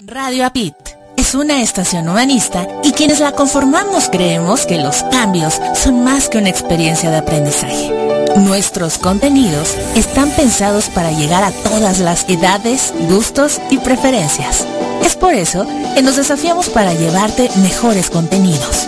[0.05, 0.75] Radio Apit
[1.17, 6.37] es una estación humanista y quienes la conformamos creemos que los cambios son más que
[6.37, 8.27] una experiencia de aprendizaje.
[8.37, 14.65] Nuestros contenidos están pensados para llegar a todas las edades, gustos y preferencias.
[15.03, 18.87] Es por eso que nos desafiamos para llevarte mejores contenidos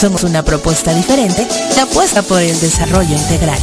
[0.00, 3.58] somos una propuesta diferente que apuesta por el desarrollo integral.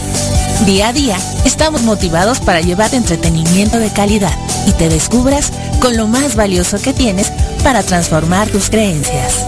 [0.68, 6.08] Día a día, estamos motivados para llevar entretenimiento de calidad y te descubras con lo
[6.08, 7.32] más valioso que tienes
[7.64, 9.48] para transformar tus creencias.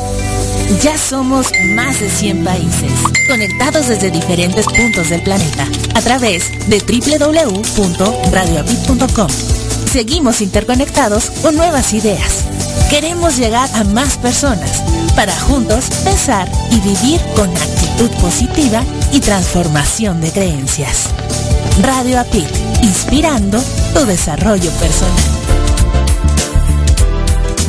[0.82, 2.92] Ya somos más de 100 países,
[3.28, 9.59] conectados desde diferentes puntos del planeta, a través de www.radioapit.com.
[9.92, 12.46] Seguimos interconectados con nuevas ideas.
[12.92, 14.84] Queremos llegar a más personas
[15.16, 21.10] para juntos pensar y vivir con actitud positiva y transformación de creencias.
[21.82, 22.48] Radio APIT,
[22.84, 23.60] inspirando
[23.96, 25.24] tu desarrollo personal.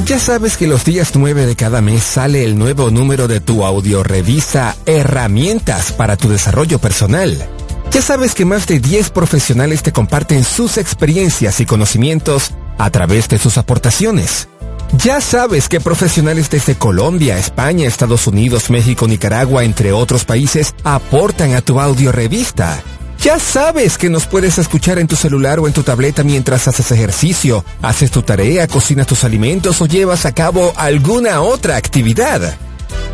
[0.04, 3.64] Ya sabes que los días 9 de cada mes sale el nuevo número de tu
[3.64, 7.59] audio revista Herramientas para tu desarrollo personal.
[7.90, 13.28] Ya sabes que más de 10 profesionales te comparten sus experiencias y conocimientos a través
[13.28, 14.48] de sus aportaciones.
[14.92, 21.54] Ya sabes que profesionales desde Colombia, España, Estados Unidos, México, Nicaragua, entre otros países, aportan
[21.54, 22.80] a tu audio revista.
[23.22, 26.90] Ya sabes que nos puedes escuchar en tu celular o en tu tableta mientras haces
[26.92, 32.56] ejercicio, haces tu tarea, cocinas tus alimentos o llevas a cabo alguna otra actividad.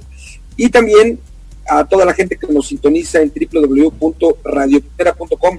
[0.56, 1.18] y también
[1.66, 5.58] a toda la gente que nos sintoniza en www.radiopitera.com,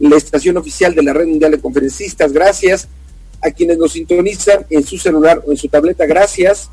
[0.00, 2.32] la estación oficial de la Red Mundial de Conferencistas.
[2.32, 2.88] Gracias
[3.42, 6.06] a quienes nos sintonizan en su celular o en su tableta.
[6.06, 6.70] Gracias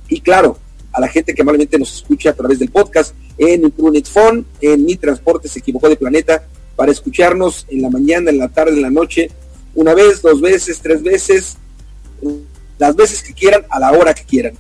[0.09, 0.56] Y claro,
[0.93, 4.85] a la gente que amablemente nos escucha a través del podcast en Imprunit Phone, en
[4.85, 6.47] Mi Transporte se equivocó de planeta,
[6.77, 9.33] para escucharnos en la mañana, en la tarde, en la noche,
[9.76, 11.56] una vez, dos veces, tres veces,
[12.78, 14.55] las veces que quieran, a la hora que quieran.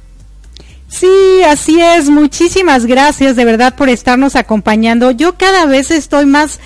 [0.88, 2.08] Sí, así es.
[2.08, 5.10] Muchísimas gracias de verdad por estarnos acompañando.
[5.10, 6.60] Yo cada vez estoy más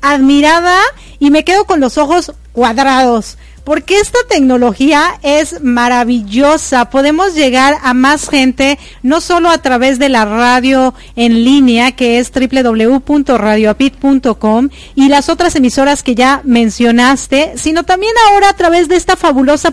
[0.00, 0.78] admirada
[1.18, 3.36] y me quedo con los ojos cuadrados.
[3.64, 6.90] Porque esta tecnología es maravillosa.
[6.90, 12.18] Podemos llegar a más gente, no solo a través de la radio en línea, que
[12.18, 18.96] es www.radioapit.com, y las otras emisoras que ya mencionaste, sino también ahora a través de
[18.96, 19.72] esta fabulosa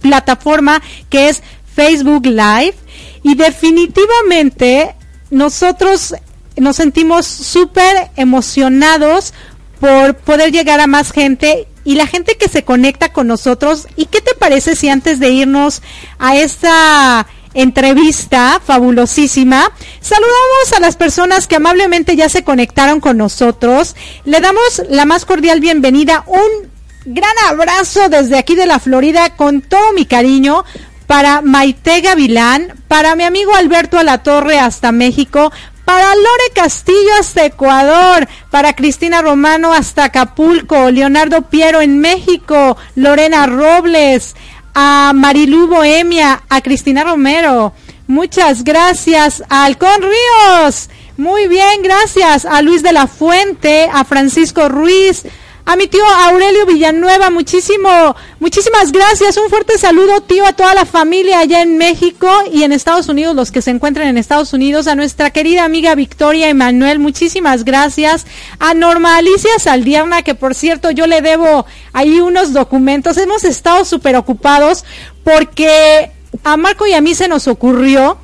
[0.00, 1.42] plataforma que es
[1.74, 2.74] Facebook Live.
[3.22, 4.94] Y definitivamente
[5.30, 6.14] nosotros
[6.56, 9.32] nos sentimos súper emocionados
[9.80, 13.88] por poder llegar a más gente y la gente que se conecta con nosotros.
[13.96, 15.80] ¿Y qué te parece si antes de irnos
[16.18, 19.72] a esta entrevista fabulosísima.
[20.02, 23.96] Saludamos a las personas que amablemente ya se conectaron con nosotros.
[24.26, 26.68] Le damos la más cordial bienvenida, un
[27.06, 30.66] gran abrazo desde aquí de la Florida con todo mi cariño
[31.06, 35.50] para Maite Gavilán, para mi amigo Alberto Alatorre hasta México,
[35.88, 43.46] para Lore Castillo hasta Ecuador, para Cristina Romano hasta Acapulco, Leonardo Piero en México, Lorena
[43.46, 44.36] Robles,
[44.74, 47.72] a Marilú Bohemia, a Cristina Romero.
[48.06, 50.90] Muchas gracias Alcón Ríos.
[51.16, 55.24] Muy bien, gracias a Luis de la Fuente, a Francisco Ruiz,
[55.68, 59.36] a mi tío Aurelio Villanueva, muchísimo, muchísimas gracias.
[59.36, 63.36] Un fuerte saludo, tío, a toda la familia allá en México y en Estados Unidos,
[63.36, 68.26] los que se encuentran en Estados Unidos, a nuestra querida amiga Victoria Emanuel, muchísimas gracias.
[68.60, 73.18] A Norma Alicia Saldierna, que por cierto yo le debo ahí unos documentos.
[73.18, 74.86] Hemos estado súper ocupados
[75.22, 76.10] porque
[76.44, 78.16] a Marco y a mí se nos ocurrió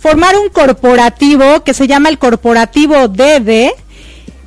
[0.00, 3.83] formar un corporativo que se llama el Corporativo DD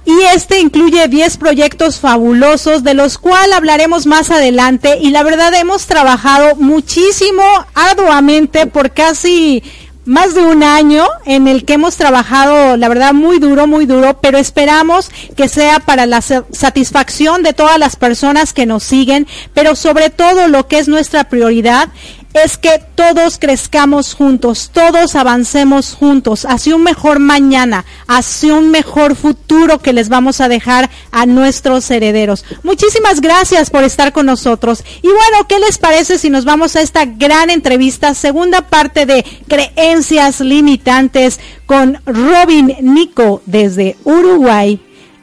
[0.07, 4.99] y este incluye 10 proyectos fabulosos de los cuales hablaremos más adelante.
[5.01, 7.43] Y la verdad hemos trabajado muchísimo
[7.75, 9.61] arduamente por casi
[10.05, 14.21] más de un año en el que hemos trabajado, la verdad, muy duro, muy duro,
[14.21, 19.75] pero esperamos que sea para la satisfacción de todas las personas que nos siguen, pero
[19.75, 21.89] sobre todo lo que es nuestra prioridad
[22.33, 29.15] es que todos crezcamos juntos, todos avancemos juntos hacia un mejor mañana, hacia un mejor
[29.15, 32.45] futuro que les vamos a dejar a nuestros herederos.
[32.63, 34.83] Muchísimas gracias por estar con nosotros.
[35.01, 39.25] Y bueno, ¿qué les parece si nos vamos a esta gran entrevista, segunda parte de
[39.47, 44.79] creencias limitantes con Robin Nico desde Uruguay?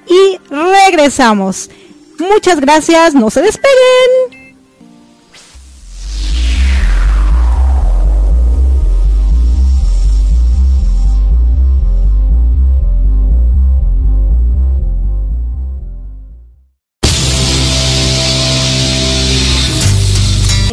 [0.06, 1.70] Y regresamos.
[2.18, 4.43] Muchas gracias, no se despeguen.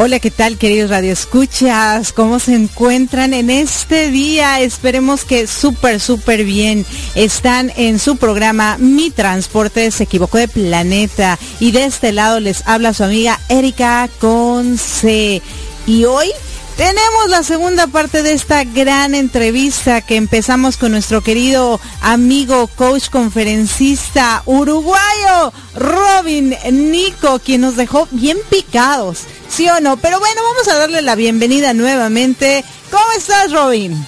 [0.00, 2.12] Hola, ¿qué tal queridos radioescuchas?
[2.12, 4.60] ¿Cómo se encuentran en este día?
[4.60, 6.86] Esperemos que súper, súper bien.
[7.16, 11.36] Están en su programa Mi Transporte se equivocó de planeta.
[11.58, 15.42] Y de este lado les habla su amiga Erika Conce.
[15.84, 16.30] Y hoy
[16.78, 23.08] tenemos la segunda parte de esta gran entrevista que empezamos con nuestro querido amigo, coach,
[23.10, 29.96] conferencista uruguayo, Robin Nico, quien nos dejó bien picados, ¿sí o no?
[29.96, 32.64] Pero bueno, vamos a darle la bienvenida nuevamente.
[32.90, 34.06] ¿Cómo estás, Robin?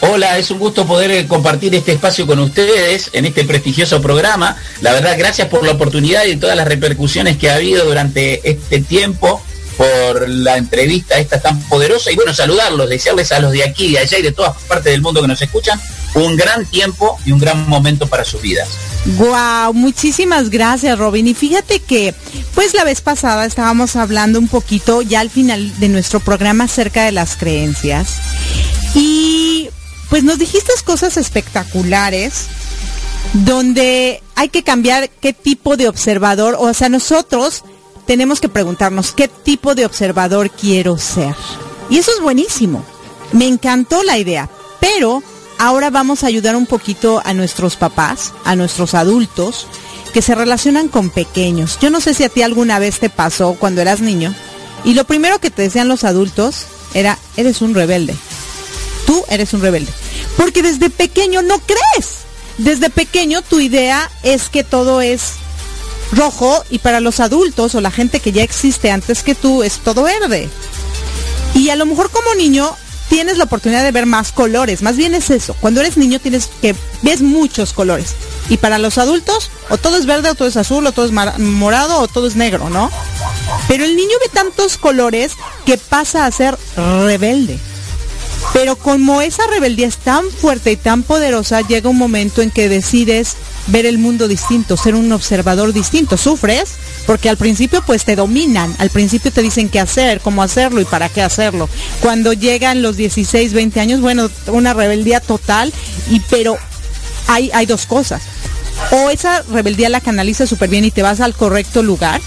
[0.00, 4.56] Hola, es un gusto poder eh, compartir este espacio con ustedes en este prestigioso programa.
[4.80, 8.80] La verdad, gracias por la oportunidad y todas las repercusiones que ha habido durante este
[8.80, 9.40] tiempo
[9.76, 14.00] por la entrevista esta tan poderosa y bueno, saludarlos, desearles a los de aquí, de
[14.00, 15.80] allá y de todas partes del mundo que nos escuchan
[16.14, 18.68] un gran tiempo y un gran momento para sus vidas.
[19.04, 21.26] Wow, muchísimas gracias Robin.
[21.26, 22.14] Y fíjate que,
[22.54, 27.04] pues la vez pasada estábamos hablando un poquito ya al final de nuestro programa acerca
[27.04, 28.16] de las creencias.
[28.94, 29.68] Y
[30.08, 32.46] pues nos dijiste cosas espectaculares
[33.32, 37.64] donde hay que cambiar qué tipo de observador, o sea, nosotros
[38.06, 41.34] tenemos que preguntarnos qué tipo de observador quiero ser.
[41.88, 42.84] Y eso es buenísimo.
[43.32, 45.22] Me encantó la idea, pero
[45.62, 49.68] ahora vamos a ayudar un poquito a nuestros papás, a nuestros adultos,
[50.12, 51.78] que se relacionan con pequeños.
[51.80, 54.34] Yo no sé si a ti alguna vez te pasó cuando eras niño
[54.84, 58.16] y lo primero que te decían los adultos era, eres un rebelde.
[59.06, 59.92] Tú eres un rebelde.
[60.36, 62.08] Porque desde pequeño no crees.
[62.58, 65.34] Desde pequeño tu idea es que todo es
[66.10, 69.78] rojo y para los adultos o la gente que ya existe antes que tú es
[69.78, 70.48] todo verde.
[71.54, 72.74] Y a lo mejor como niño
[73.12, 75.54] tienes la oportunidad de ver más colores, más bien es eso.
[75.60, 78.14] Cuando eres niño tienes que ves muchos colores.
[78.48, 81.12] Y para los adultos o todo es verde o todo es azul o todo es
[81.12, 82.90] morado o todo es negro, ¿no?
[83.68, 85.32] Pero el niño ve tantos colores
[85.66, 86.56] que pasa a ser
[87.04, 87.58] rebelde.
[88.54, 92.70] Pero como esa rebeldía es tan fuerte y tan poderosa, llega un momento en que
[92.70, 96.16] decides ver el mundo distinto, ser un observador distinto.
[96.16, 96.70] Sufres
[97.06, 100.84] porque al principio pues te dominan, al principio te dicen qué hacer, cómo hacerlo y
[100.84, 101.68] para qué hacerlo.
[102.00, 105.72] Cuando llegan los 16, 20 años, bueno, una rebeldía total,
[106.10, 106.56] y pero
[107.26, 108.22] hay, hay dos cosas.
[108.90, 112.20] O esa rebeldía la canalizas súper bien y te vas al correcto lugar,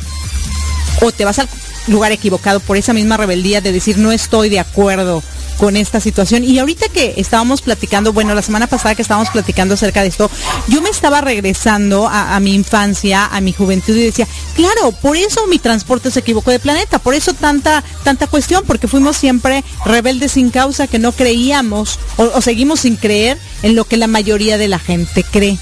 [1.02, 1.50] o te vas al
[1.88, 5.22] lugar equivocado por esa misma rebeldía de decir no estoy de acuerdo
[5.58, 6.44] con esta situación.
[6.44, 10.30] Y ahorita que estábamos platicando, bueno, la semana pasada que estábamos platicando acerca de esto,
[10.68, 15.48] yo me estaba regresando a, mi infancia, a mi juventud y decía, claro, por eso
[15.48, 20.34] mi transporte se equivocó de planeta, por eso tanta, tanta cuestión, porque fuimos siempre rebeldes
[20.34, 24.68] sin causa, que no creíamos o, seguimos sin creer en lo que la mayoría de
[24.68, 25.58] la gente cree.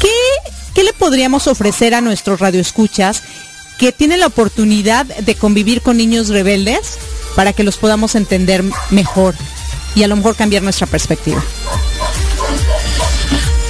[0.00, 0.08] ¿Qué,
[0.74, 3.22] ¿Qué le podríamos ofrecer a nuestros radioescuchas
[3.78, 6.98] que tienen la oportunidad de convivir con niños rebeldes?
[7.34, 9.34] Para que los podamos entender mejor
[9.94, 11.42] y a lo mejor cambiar nuestra perspectiva.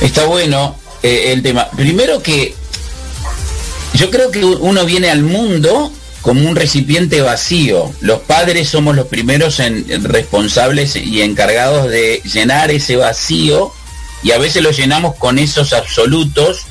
[0.00, 1.68] Está bueno eh, el tema.
[1.70, 2.54] Primero que
[3.94, 5.92] yo creo que uno viene al mundo
[6.22, 7.92] como un recipiente vacío.
[8.00, 13.72] Los padres somos los primeros en, responsables y encargados de llenar ese vacío
[14.22, 16.66] y a veces lo llenamos con esos absolutos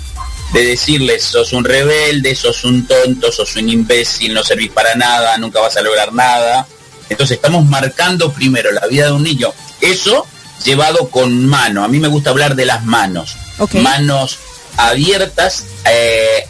[0.53, 5.38] de decirles sos un rebelde, sos un tonto, sos un imbécil, no servís para nada,
[5.38, 6.67] nunca vas a lograr nada.
[7.12, 9.53] Entonces estamos marcando primero la vida de un niño.
[9.82, 10.25] Eso
[10.65, 11.84] llevado con mano.
[11.84, 13.36] A mí me gusta hablar de las manos.
[13.74, 14.39] Manos
[14.77, 16.48] abiertas eh,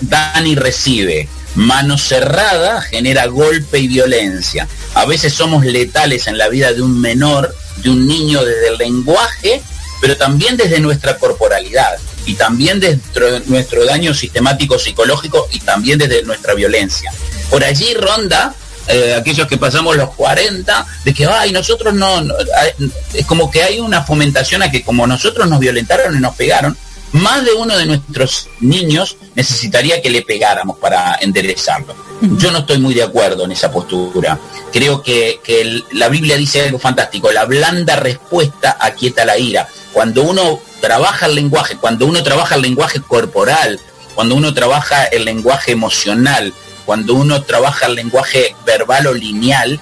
[0.00, 1.28] dan y recibe.
[1.54, 4.66] Mano cerrada genera golpe y violencia.
[4.94, 8.78] A veces somos letales en la vida de un menor, de un niño desde el
[8.78, 9.62] lenguaje
[10.00, 13.00] pero también desde nuestra corporalidad y también desde
[13.46, 17.12] nuestro daño sistemático psicológico y también desde nuestra violencia.
[17.50, 18.54] Por allí ronda
[18.92, 22.22] eh, aquellos que pasamos los 40, de que, ay, nosotros no,
[23.14, 26.76] es como que hay una fomentación a que como nosotros nos violentaron y nos pegaron,
[27.12, 31.94] más de uno de nuestros niños necesitaría que le pegáramos para enderezarlo.
[32.20, 34.38] Yo no estoy muy de acuerdo en esa postura.
[34.72, 35.40] Creo que,
[35.92, 39.66] la Biblia dice algo fantástico, la blanda respuesta aquieta la ira.
[39.92, 43.80] Cuando uno trabaja el lenguaje, cuando uno trabaja el lenguaje corporal,
[44.14, 46.52] cuando uno trabaja el lenguaje emocional,
[46.90, 49.78] cuando uno trabaja el lenguaje verbal o lineal,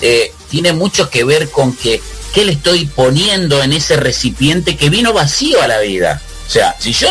[0.00, 2.00] eh, tiene mucho que ver con que
[2.32, 6.22] qué le estoy poniendo en ese recipiente que vino vacío a la vida.
[6.48, 7.08] O sea, si yo...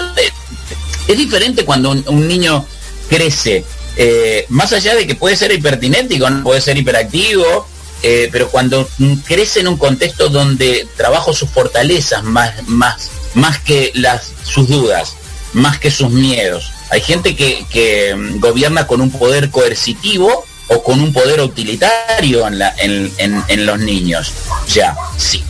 [1.08, 2.66] Es diferente cuando un, niño
[3.08, 3.64] crece,
[3.98, 6.42] eh, más allá de que puede ser hipertinético, ¿no?
[6.42, 7.68] puede ser hiperactivo,
[8.02, 8.90] eh, pero cuando
[9.28, 15.18] crece en un contexto donde trabajo sus fortalezas más, más, más que las, sus dudas,
[15.54, 16.73] más que sus miedos.
[16.94, 22.60] Hay gente que, que gobierna con un poder coercitivo o con un poder utilitario en,
[22.60, 24.32] la, en, en, los niños.
[24.64, 25.44] O sea, sí,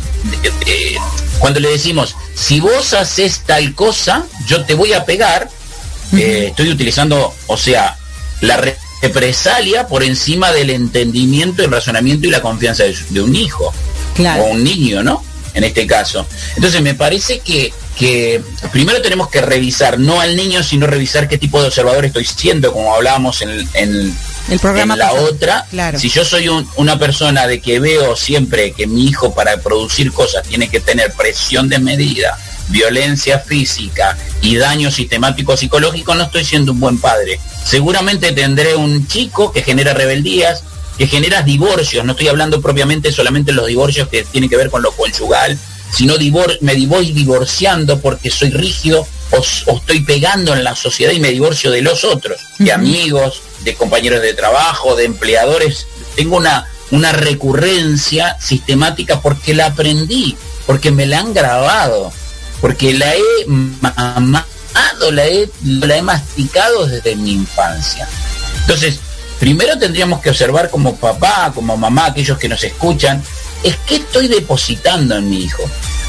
[0.65, 0.95] eh,
[1.39, 5.49] cuando le decimos, si vos haces tal cosa, yo te voy a pegar,
[6.13, 7.97] eh, estoy utilizando, o sea,
[8.39, 8.63] la
[9.01, 13.73] represalia por encima del entendimiento, el razonamiento y la confianza de, un hijo
[14.39, 15.21] o un niño, ¿no?
[15.53, 16.25] En este caso.
[16.55, 18.41] Entonces me parece que, que
[18.71, 22.73] primero tenemos que revisar, no al niño, sino revisar qué tipo de observador estoy siendo,
[22.73, 24.17] como hablábamos en, en
[24.49, 25.65] el programa en la otra,
[25.97, 30.43] si yo soy una persona de que veo siempre que mi hijo para producir cosas
[30.43, 36.73] tiene que tener presión de medida, violencia física y daño sistemático psicológico, no estoy siendo
[36.73, 37.39] un buen padre.
[37.63, 40.63] Seguramente tendré un chico que genera rebeldías,
[40.97, 44.69] que genera divorcios, no estoy hablando propiamente solamente de los divorcios que tienen que ver
[44.69, 45.57] con lo conyugal,
[45.91, 46.15] sino
[46.61, 51.71] me voy divorciando porque soy rígido o, estoy pegando en la sociedad y me divorcio
[51.71, 55.87] de los otros, de amigos, de compañeros de trabajo, de empleadores.
[56.15, 62.11] Tengo una, una recurrencia sistemática porque la aprendí, porque me la han grabado,
[62.61, 68.07] porque la he mamado, la he, la he masticado desde mi infancia.
[68.61, 68.99] Entonces,
[69.43, 73.21] primero tendríamos que observar como papá, como mamá, aquellos que nos escuchan,
[73.61, 75.61] es que estoy depositando en mi hijo.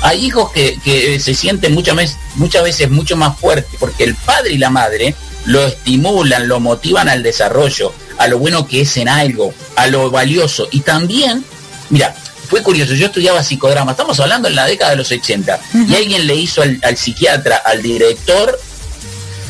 [0.03, 4.53] Hay hijos que, se sienten muchas veces, muchas veces mucho más fuertes porque el padre
[4.53, 5.17] y la madre
[5.47, 10.13] lo estimulan, lo motivan al desarrollo, a lo bueno que es en algo, a lo
[10.13, 10.69] valioso.
[10.71, 11.45] Y también,
[11.91, 12.15] mira,
[12.49, 16.29] fue curioso, yo estudiaba psicodrama, estamos hablando en la década de los 80, y alguien
[16.29, 18.61] le hizo al, psiquiatra, al director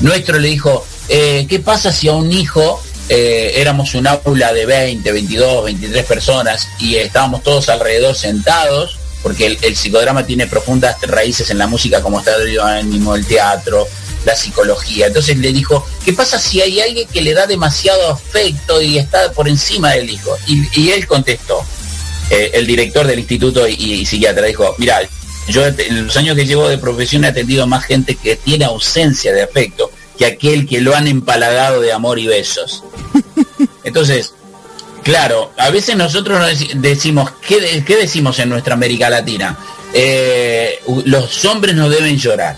[0.00, 4.64] nuestro, le dijo, eh, ¿qué pasa si a un hijo eh, éramos un aula de
[4.64, 11.50] 20, 22, 23 personas y estábamos todos alrededor sentados, porque el, psicodrama tiene profundas raíces
[11.50, 13.86] en la música como está el mismo el teatro,
[14.24, 15.08] la psicología.
[15.08, 19.32] Entonces le dijo, ¿qué pasa si hay alguien que le da demasiado afecto y está
[19.32, 20.36] por encima del hijo?
[20.46, 21.62] Y, él contestó,
[22.30, 25.00] eh, el director del instituto y, psiquiatra dijo, mira,
[25.48, 29.32] yo en los años que llevo de profesión he atendido más gente que tiene ausencia
[29.34, 32.82] de afecto que aquel que lo han empalagado de amor y besos.
[33.84, 34.34] Entonces,
[35.02, 36.40] claro, a veces nosotros
[36.74, 39.56] decimos, ¿qué, decimos en nuestra América Latina?
[39.92, 42.56] Eh, los hombres no deben llorar.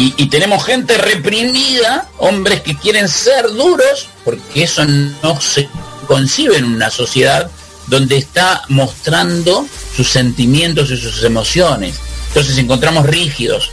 [0.00, 5.68] Y, tenemos gente reprimida, hombres que quieren ser duros, porque eso no se
[6.06, 7.50] concibe en una sociedad
[7.88, 11.96] donde está mostrando sus sentimientos y sus emociones.
[12.28, 13.72] Entonces encontramos rígidos,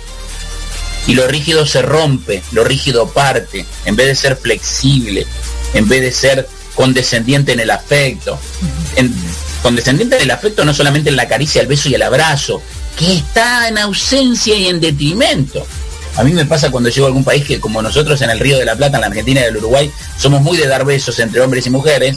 [1.07, 5.25] y lo rígido se rompe, lo rígido parte, en vez de ser flexible,
[5.73, 8.39] en vez de ser condescendiente en el afecto.
[9.61, 12.61] condescendiente en el afecto no solamente en la caricia, el beso y el abrazo,
[12.97, 15.65] que está en ausencia y en detrimento.
[16.17, 18.57] A mí me pasa cuando llego a algún país que como nosotros en el Río
[18.57, 21.41] de la Plata, en la Argentina y el Uruguay, somos muy de dar besos entre
[21.41, 22.15] hombres y mujeres,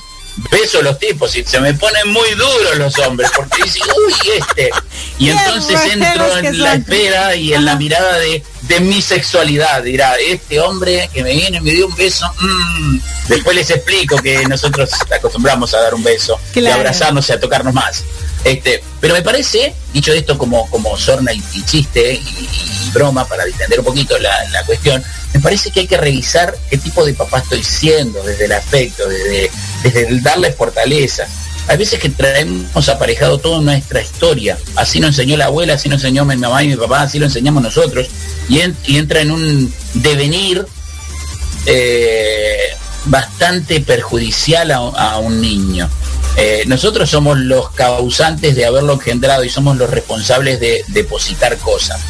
[0.50, 4.70] beso los tipos y se me ponen muy duros los hombres porque dicen, uy, este.
[5.18, 8.42] Y entonces entro en la espera y en la mirada de,
[8.80, 9.82] mi sexualidad.
[9.82, 12.26] Dirá, este hombre que me viene me dio un beso.
[12.40, 12.98] Mm".
[13.28, 17.40] Después les explico que nosotros acostumbramos a dar un beso, y a abrazarnos y a
[17.40, 18.04] tocarnos más.
[18.44, 23.80] Este, pero me parece, dicho esto como, como sorna y, chiste y, broma para distender
[23.80, 25.04] un poquito la, la cuestión,
[25.34, 29.06] me parece que hay que revisar qué tipo de papá estoy siendo desde el afecto,
[29.06, 29.50] desde,
[29.82, 31.26] desde el darle fortaleza.
[31.68, 34.56] Hay veces que traemos aparejado toda nuestra historia.
[34.74, 37.26] Así nos enseñó la abuela, así nos enseñó mi mamá y mi papá, así lo
[37.26, 38.08] enseñamos nosotros.
[38.48, 38.60] Y,
[38.96, 40.64] entra en un devenir
[41.66, 42.58] eh,
[43.04, 45.90] bastante perjudicial a, un niño.
[46.36, 52.00] Eh, nosotros somos los causantes de haberlo engendrado y somos los responsables de depositar cosas.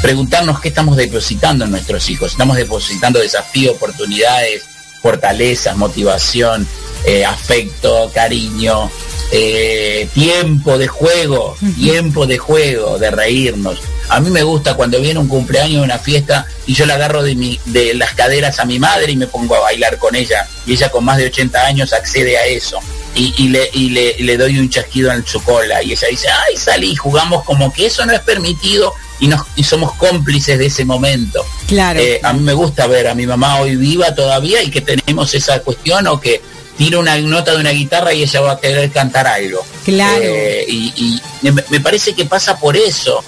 [0.00, 2.32] Preguntarnos qué estamos depositando en nuestros hijos.
[2.32, 4.62] Estamos depositando desafíos, oportunidades,
[5.02, 6.68] fortalezas, motivación,
[7.04, 8.90] eh, afecto, cariño,
[9.30, 13.78] eh, tiempo de juego, tiempo de juego, de reírnos.
[14.08, 17.34] A mí me gusta cuando viene un cumpleaños, una fiesta, y yo la agarro de,
[17.34, 20.48] mi, de las caderas a mi madre y me pongo a bailar con ella.
[20.66, 22.78] Y ella con más de 80 años accede a eso.
[23.14, 25.82] Y, le, y le, doy un chasquido en su cola.
[25.82, 29.64] Y ella dice, ay, salí, jugamos como que eso no es permitido y, nos, y
[29.64, 31.44] somos cómplices de ese momento.
[31.66, 32.00] Claro.
[32.00, 35.34] Eh, a mí me gusta ver a mi mamá hoy viva todavía y que tenemos
[35.34, 36.40] esa cuestión o que
[36.78, 39.66] tira una nota de una guitarra y ella va a querer cantar algo.
[39.84, 40.22] Claro.
[40.22, 43.22] Eh, y, me parece que pasa por eso.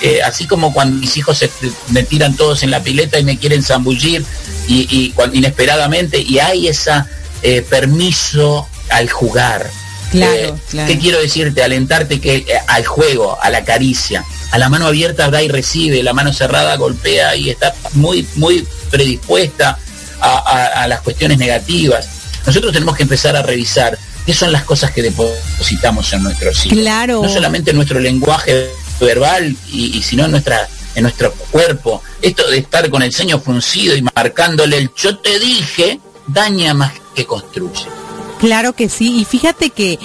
[0.00, 1.50] Eh, así como cuando mis hijos se,
[1.88, 4.24] me tiran todos en la pileta y me quieren zambullir
[4.68, 6.92] y, inesperadamente y hay ese
[7.42, 9.68] eh, permiso al jugar.
[10.10, 11.62] Claro, ¿Qué quiero decirte?
[11.62, 16.14] Alentarte que al juego, a la caricia, a la mano abierta da y recibe, la
[16.14, 19.78] mano cerrada golpea y está muy, muy predispuesta
[20.20, 22.17] a las cuestiones negativas
[22.48, 26.78] nosotros tenemos que empezar a revisar qué son las cosas que depositamos en nuestros hijos.
[26.78, 27.22] Claro.
[27.22, 32.02] No solamente en nuestro lenguaje verbal, y, sino en nuestra en nuestro cuerpo.
[32.22, 36.92] Esto de estar con el ceño fruncido y marcándole el yo te dije, daña más
[37.14, 37.84] que construye.
[38.40, 39.98] Claro que sí, y fíjate que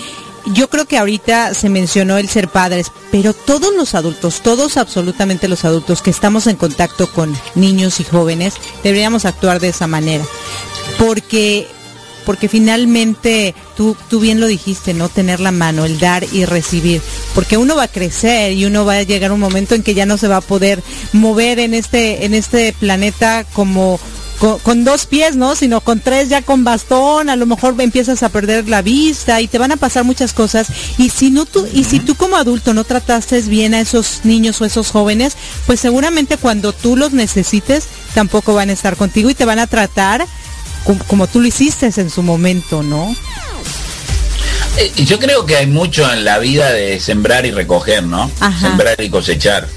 [0.48, 5.48] yo creo que ahorita se mencionó el ser padres, pero todos los adultos, todos absolutamente
[5.48, 10.26] los adultos que estamos en contacto con niños y jóvenes, deberíamos actuar de esa manera.
[10.98, 11.68] Porque
[12.24, 15.10] porque finalmente tú, tú bien lo dijiste, ¿no?
[15.10, 17.02] Tener la mano, el dar y recibir,
[17.36, 19.94] porque uno va a crecer y uno va a llegar a un momento en que
[19.94, 24.00] ya no se va a poder mover en este, en este planeta como
[24.64, 25.56] con, dos pies, ¿no?
[25.56, 29.48] Sino con tres ya con bastón, a lo mejor empiezas a perder la vista y
[29.48, 30.68] te van a pasar muchas cosas.
[30.98, 34.60] Y si no tú, y si tú como adulto no trataste bien a esos niños
[34.60, 39.36] o esos jóvenes, pues seguramente cuando tú los necesites, tampoco van a estar contigo y
[39.36, 40.26] te van a tratar
[40.84, 43.16] como, tú lo hiciste en su momento, ¿no?
[44.78, 48.30] Eh, yo creo que hay mucho en la vida de sembrar y recoger, ¿no?
[48.60, 49.68] Sembrar y cosechar.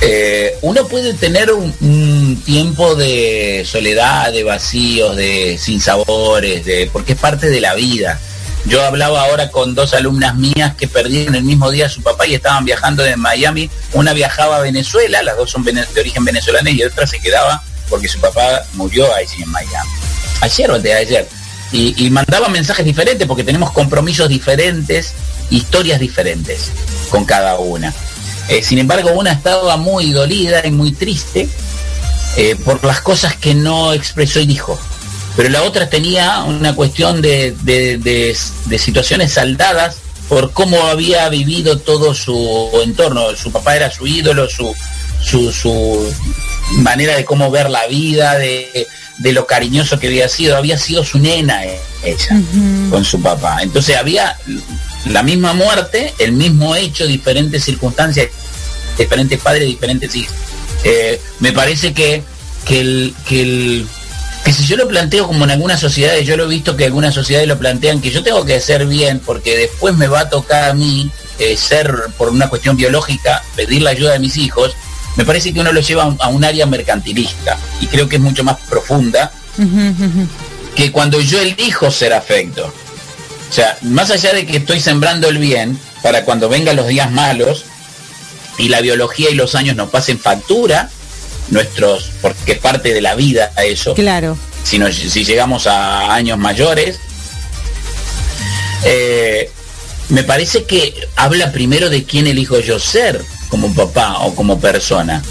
[0.00, 7.18] Eh, uno puede tener un, tiempo de soledad, de vacíos, de sinsabores, de, porque es
[7.18, 8.18] parte de la vida.
[8.64, 12.26] Yo hablaba ahora con dos alumnas mías que perdieron el mismo día a su papá
[12.26, 13.70] y estaban viajando de Miami.
[13.92, 18.08] Una viajaba a Venezuela, las dos son de origen venezolano y otra se quedaba porque
[18.08, 19.90] su papá murió ahí en Miami.
[20.40, 21.28] Ayer o de ayer.
[21.70, 25.12] Y, mandaba mensajes diferentes porque tenemos compromisos diferentes,
[25.50, 26.70] historias diferentes
[27.10, 27.92] con cada una.
[28.48, 31.46] Eh, sin embargo, una estaba muy dolida y muy triste
[32.38, 34.78] eh, por las cosas que no expresó y dijo.
[35.36, 39.98] Pero la otra tenía una cuestión de, de situaciones saldadas
[40.28, 43.34] por cómo había vivido todo su entorno.
[43.36, 44.74] Su papá era su ídolo, su,
[45.22, 46.12] su
[46.76, 48.86] manera de cómo ver la vida, de,
[49.18, 50.56] lo cariñoso que había sido.
[50.56, 52.40] Había sido su nena eh, ella
[52.90, 53.58] con su papá.
[53.62, 54.36] Entonces había
[55.06, 58.28] la misma muerte, el mismo hecho, diferentes circunstancias,
[58.96, 60.34] diferentes padres, diferentes hijos.
[60.84, 62.22] Eh, me parece que,
[62.64, 63.88] que el, que el
[64.44, 67.12] que si yo lo planteo como en algunas sociedades, yo lo he visto que algunas
[67.12, 70.70] sociedades lo plantean que yo tengo que ser bien porque después me va a tocar
[70.70, 74.74] a mí eh, ser por una cuestión biológica, pedir la ayuda de mis hijos,
[75.16, 78.44] me parece que uno lo lleva a un área mercantilista y creo que es mucho
[78.44, 79.32] más profunda
[80.74, 82.72] que cuando yo elijo ser afecto.
[83.50, 87.10] O sea, más allá de que estoy sembrando el bien para cuando vengan los días
[87.10, 87.64] malos
[88.58, 90.90] y la biología y los años nos pasen factura,
[91.50, 93.94] nuestros, porque es parte de la vida eso.
[93.94, 94.38] Claro.
[94.62, 97.00] Si, si llegamos a años mayores,
[98.84, 99.50] eh,
[100.10, 105.22] me parece que habla primero de quién elijo yo ser como papá o como persona.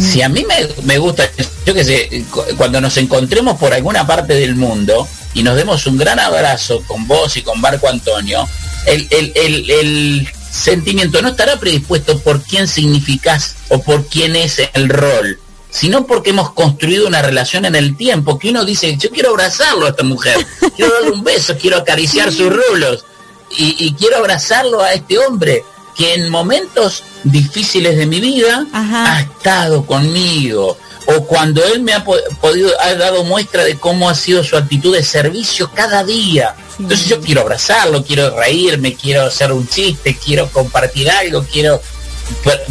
[0.00, 0.44] Si a mí
[0.84, 1.28] me, gusta,
[1.64, 2.24] yo qué sé,
[2.56, 7.06] cuando nos encontremos por alguna parte del mundo y nos demos un gran abrazo con
[7.06, 8.48] vos y con Barco Antonio,
[8.86, 15.38] el, el, sentimiento no estará predispuesto por quién significás o por quién es el rol,
[15.68, 19.84] sino porque hemos construido una relación en el tiempo, que uno dice, yo quiero abrazarlo
[19.84, 23.04] a esta mujer, quiero darle un beso, quiero acariciar sus rulos
[23.58, 25.62] y quiero abrazarlo a este hombre
[25.96, 32.04] que en momentos difíciles de mi vida ha estado conmigo o cuando él me ha
[32.04, 36.54] podido ha dado muestra de cómo ha sido su actitud de servicio cada día.
[36.78, 41.80] Entonces yo quiero abrazarlo, quiero reírme, quiero hacer un chiste, quiero compartir algo, quiero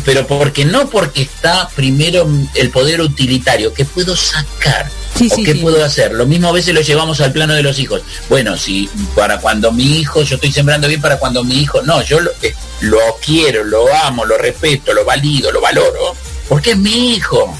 [0.03, 5.83] pero porque no porque está primero el poder utilitario que puedo sacar ¿O qué puedo
[5.83, 6.13] hacer?
[6.13, 8.01] Lo mismo a veces lo llevamos al plano de los hijos.
[8.29, 12.01] Bueno, si para cuando mi hijo, yo estoy sembrando bien para cuando mi hijo, no,
[12.01, 16.15] yo lo, eh, lo quiero, lo amo, lo respeto, lo valido, lo valoro,
[16.49, 17.57] porque es mi hijo.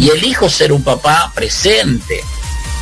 [0.00, 2.22] Y el hijo ser un papá presente.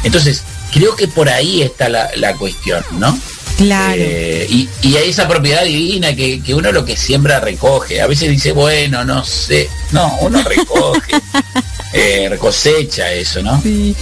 [0.04, 3.18] Entonces, creo que por ahí está la, la cuestión, ¿no?
[3.62, 4.02] Claro.
[4.04, 8.00] Eh, y, y, hay esa propiedad divina que, que, uno lo que siembra recoge.
[8.00, 9.68] A veces dice, bueno, no sé.
[9.92, 11.12] No, uno recoge.
[11.92, 13.60] eh, cosecha eso, ¿no?
[13.62, 13.94] Sí.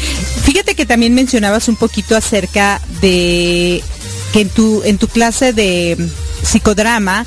[0.45, 3.83] Fíjate que también mencionabas un poquito acerca de
[4.33, 5.97] que en tu, en tu clase de
[6.43, 7.27] psicodrama,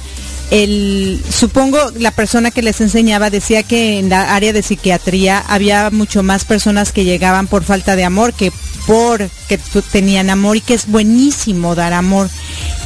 [0.52, 5.90] el, supongo la persona que les enseñaba decía que en la área de psiquiatría había
[5.90, 8.52] mucho más personas que llegaban por falta de amor que
[8.86, 9.58] por que
[9.92, 12.30] tenían amor y que es buenísimo dar amor.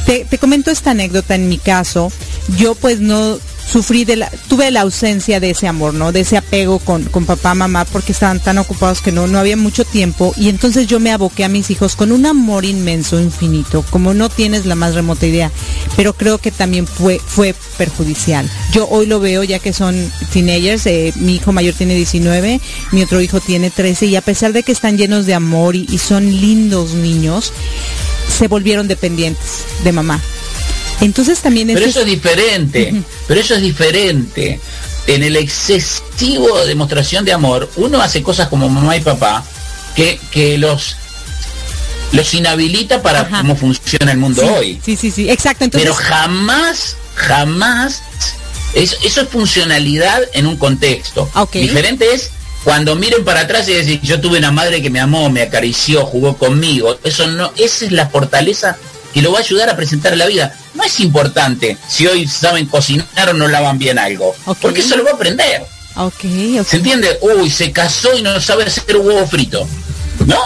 [0.05, 2.11] Te, te comento esta anécdota en mi caso.
[2.57, 6.11] Yo pues no sufrí de la, tuve la ausencia de ese amor, ¿no?
[6.11, 9.57] De ese apego con, con papá, mamá, porque estaban tan ocupados que no, no había
[9.57, 10.33] mucho tiempo.
[10.37, 14.29] Y entonces yo me aboqué a mis hijos con un amor inmenso, infinito, como no
[14.29, 15.51] tienes la más remota idea.
[15.95, 18.49] Pero creo que también fue, fue perjudicial.
[18.71, 23.03] Yo hoy lo veo ya que son teenagers, eh, mi hijo mayor tiene 19, mi
[23.03, 25.97] otro hijo tiene 13, y a pesar de que están llenos de amor y, y
[25.97, 27.51] son lindos niños,
[28.37, 30.21] se volvieron dependientes de mamá.
[31.01, 33.03] Entonces también Pero eso es diferente, uh -huh.
[33.27, 34.59] pero eso es diferente.
[35.05, 39.43] En el excesivo demostración de amor, uno hace cosas como mamá y papá
[39.95, 40.97] que, que los
[42.11, 43.39] los inhabilita para Ajá.
[43.39, 44.81] cómo funciona el mundo sí, hoy.
[44.83, 45.65] Sí, sí, sí, exacto.
[45.65, 45.89] Entonces...
[45.89, 48.01] Pero jamás, jamás,
[48.73, 51.29] es, eso es funcionalidad en un contexto.
[51.33, 51.63] Okay.
[51.63, 52.31] Diferente es
[52.63, 56.05] cuando miren para atrás y decir, yo tuve una madre que me amó, me acarició,
[56.05, 56.97] jugó conmigo.
[57.03, 58.77] Eso no, esa es la fortaleza
[59.17, 60.55] que lo va a ayudar a presentar la vida.
[60.75, 64.61] No es importante si hoy saben cocinar o no lavan bien algo, okay.
[64.61, 65.63] porque eso lo va a aprender.
[65.95, 66.63] Okay, okay.
[66.63, 67.17] ¿Se entiende?
[67.21, 69.67] Uy, se casó y no sabe hacer un huevo frito.
[70.27, 70.37] ¿No?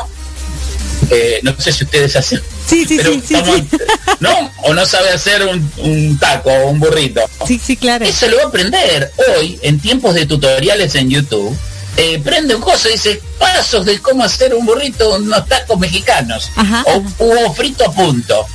[1.10, 2.42] Eh, no sé si ustedes hacen.
[2.66, 3.78] Sí, sí, pero sí, sí.
[4.22, 4.30] ¿No?
[4.64, 7.20] O no sabe hacer un, un, taco o un burrito.
[7.46, 8.06] Sí, sí, claro.
[8.06, 9.12] Eso lo va a aprender.
[9.36, 11.58] Hoy, en tiempos de tutoriales en YouTube,
[11.98, 16.50] eh, prende un coso y dice pasos de cómo hacer un burrito, unos tacos mexicanos.
[16.56, 18.48] Ajá, o un huevo frito a punto.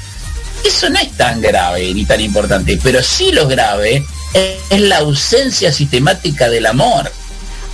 [0.66, 5.72] Eso no es tan grave ni tan importante, pero sí lo grave es, la ausencia
[5.72, 7.08] sistemática del amor.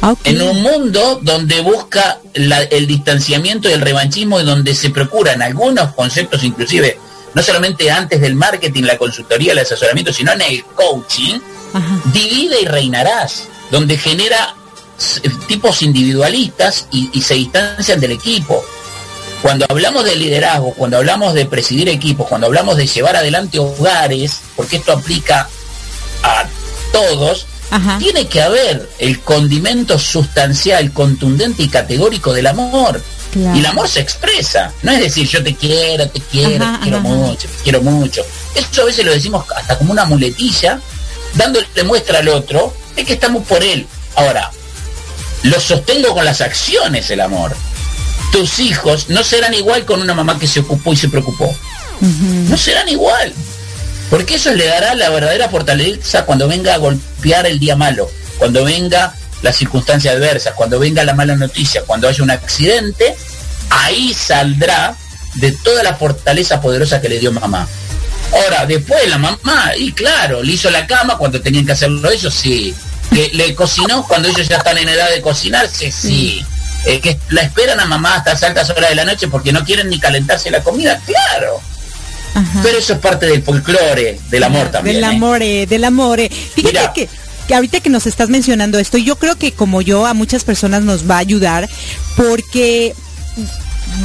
[0.03, 0.35] Okay.
[0.35, 5.41] En un mundo donde busca la, el distanciamiento y el revanchismo y donde se procuran
[5.41, 6.99] algunos conceptos inclusive,
[7.35, 11.41] no solamente antes del marketing, la consultoría, el asesoramiento, sino en el coaching,
[11.73, 12.01] Ajá.
[12.13, 14.55] divide y reinarás, donde genera
[15.47, 18.63] tipos individualistas y, y se distancian del equipo.
[19.43, 24.41] Cuando hablamos de liderazgo, cuando hablamos de presidir equipos, cuando hablamos de llevar adelante hogares,
[24.55, 25.49] porque esto aplica
[26.23, 26.47] a
[26.93, 27.99] todos, Ajá.
[27.99, 33.03] tiene que haber el condimento sustancial, contundente y categórico del amor.
[33.33, 33.57] Claro.
[33.57, 34.73] Y el amor se expresa.
[34.83, 37.09] No es decir, yo te quiero, te quiero, Ajá, te quiero ajá.
[37.09, 38.25] mucho, te quiero mucho.
[38.55, 40.79] Eso a veces lo decimos hasta como una muletilla,
[41.35, 43.87] dándole muestra al otro de que estamos por él.
[44.15, 44.51] Ahora,
[45.43, 47.57] lo sostengo con las acciones el amor.
[48.33, 51.45] Tus hijos no serán igual con una mamá que se ocupó y se preocupó.
[52.01, 52.49] Uh -huh.
[52.49, 53.33] No serán igual.
[54.11, 58.65] Porque eso le dará la verdadera fortaleza cuando venga a golpear el día malo, cuando
[58.65, 63.17] venga la circunstancia adversa, cuando venga la mala noticia, cuando haya un accidente,
[63.71, 64.95] ahí saldrá
[65.35, 67.67] de toda la fortaleza poderosa que le dio mamá.
[68.33, 72.35] Ahora, después la mamá, y claro, le hizo la cama cuando tenían que hacerlo ellos,
[72.35, 72.75] sí.
[73.11, 76.45] Le cocinó cuando ellos ya están en edad de cocinarse, sí.
[76.85, 79.65] Eh, que la esperan a mamá hasta las altas horas de la noche porque no
[79.65, 81.61] quieren ni calentarse la comida, claro.
[82.35, 82.61] Ajá.
[82.63, 84.97] Pero eso es parte del folclore, del amor también.
[84.97, 85.07] Del ¿eh?
[85.07, 86.19] amor, eh, del amor.
[86.19, 86.29] eh.
[86.29, 86.93] Fíjate Mira.
[86.93, 87.09] que,
[87.47, 90.83] que ahorita que nos estás mencionando esto, yo creo que como yo a muchas personas
[90.83, 91.69] nos va a ayudar
[92.17, 92.95] porque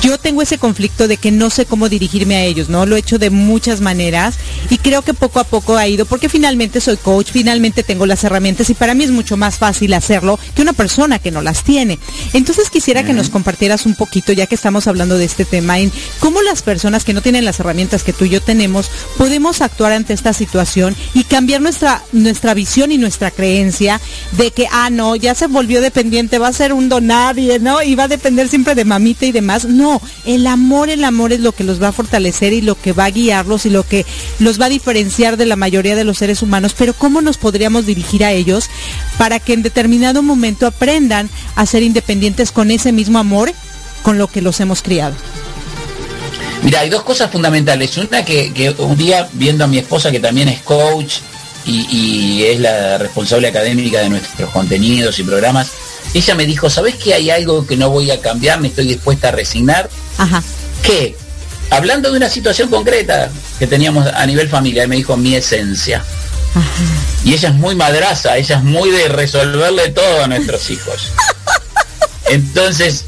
[0.02, 2.86] yo tengo ese conflicto de que no sé cómo dirigirme a ellos, ¿no?
[2.86, 4.36] Lo he hecho de muchas maneras
[4.70, 8.24] y creo que poco a poco ha ido, porque finalmente soy coach, finalmente tengo las
[8.24, 11.64] herramientas y para mí es mucho más fácil hacerlo que una persona que no las
[11.64, 12.00] tiene.
[12.34, 15.92] Entonces quisiera que nos compartieras un poquito, ya que estamos hablando de este tema, en
[16.20, 19.94] cómo las personas que no tienen las herramientas que tú y yo tenemos, podemos actuar
[19.94, 24.00] ante esta situación y cambiar nuestra, nuestra visión y nuestra creencia
[24.34, 27.82] de que, ah, no, ya se volvió dependiente, va a ser un donadie, ¿no?
[27.82, 29.66] Y va a depender siempre de mamita y demás.
[29.78, 32.94] No, el amor, el amor es lo que los va a fortalecer y lo que
[32.94, 34.08] va a guiarlos y lo que
[34.40, 36.74] los va a diferenciar de la mayoría de los seres humanos.
[36.76, 38.72] Pero ¿cómo nos podríamos dirigir a ellos
[39.20, 43.54] para que en determinado momento aprendan a ser independientes con ese mismo amor
[44.02, 45.14] con lo que los hemos criado?
[46.64, 47.96] Mira, hay dos cosas fundamentales.
[47.98, 51.18] Una que, un día viendo a mi esposa que también es coach
[51.68, 55.70] y es la responsable académica de nuestros contenidos y programas,
[56.14, 58.60] ella me dijo, ¿sabes que hay algo que no voy a cambiar?
[58.60, 59.90] Me estoy dispuesta a resignar.
[60.18, 60.44] Ajá.
[60.82, 61.16] ¿Qué?
[61.70, 66.04] Hablando de una situación concreta que teníamos a nivel familiar, me dijo mi esencia.
[67.24, 71.12] Y ella es muy madraza, ella es muy de resolverle todo a nuestros hijos.
[72.30, 73.06] Entonces,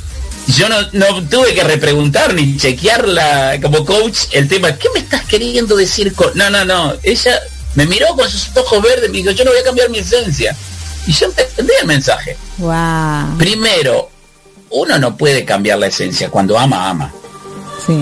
[0.47, 5.75] yo no, tuve que repreguntar ni chequearla como coach el tema, ¿qué me estás queriendo
[5.75, 6.31] decir con.?
[6.35, 6.93] No, no, no.
[7.03, 7.39] Ella
[7.75, 9.99] me miró con sus ojos verdes y me dijo, yo no voy a cambiar mi
[9.99, 10.55] esencia.
[11.07, 12.37] Y yo entendí el mensaje.
[13.37, 14.09] Primero,
[14.71, 16.29] uno no puede cambiar la esencia.
[16.29, 17.13] Cuando ama, ama.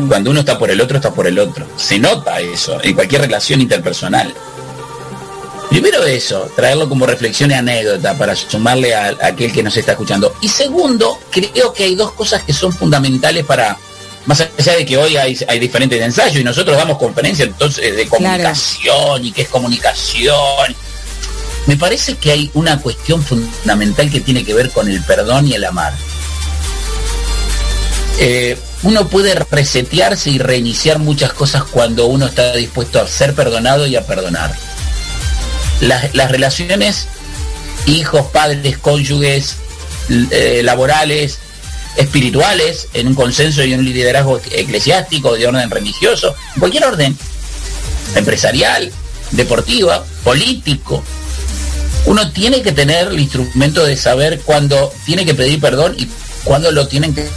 [0.08, 1.66] Cuando uno está por el otro, está por el otro.
[1.78, 4.34] Se nota eso en cualquier relación interpersonal.
[5.70, 10.34] Primero eso, traerlo como reflexión y anécdota para sumarle a, aquel que nos está escuchando.
[10.42, 13.78] Y segundo, creo que hay dos cosas que son fundamentales para,
[14.26, 19.26] más allá de que hoy hay, diferentes ensayos y nosotros damos conferencias entonces de comunicación
[19.26, 20.76] y qué es comunicación.
[21.68, 25.54] Me parece que hay una cuestión fundamental que tiene que ver con el perdón y
[25.54, 25.94] el amar.
[28.20, 33.86] Eh, uno puede resetearse y reiniciar muchas cosas cuando uno está dispuesto a ser perdonado
[33.86, 34.56] y a perdonar
[35.82, 37.08] las, relaciones
[37.86, 39.56] hijos, padres, cónyuges,
[40.10, 41.40] eh, laborales,
[41.96, 47.18] espirituales, en un consenso y un liderazgo eclesiástico, de orden religioso, cualquier orden,
[48.16, 48.92] empresarial,
[49.32, 51.04] deportiva, político.
[52.08, 56.08] Uno tiene que tener el instrumento de saber cuándo tiene que pedir perdón y
[56.46, 57.30] cuándo lo tienen que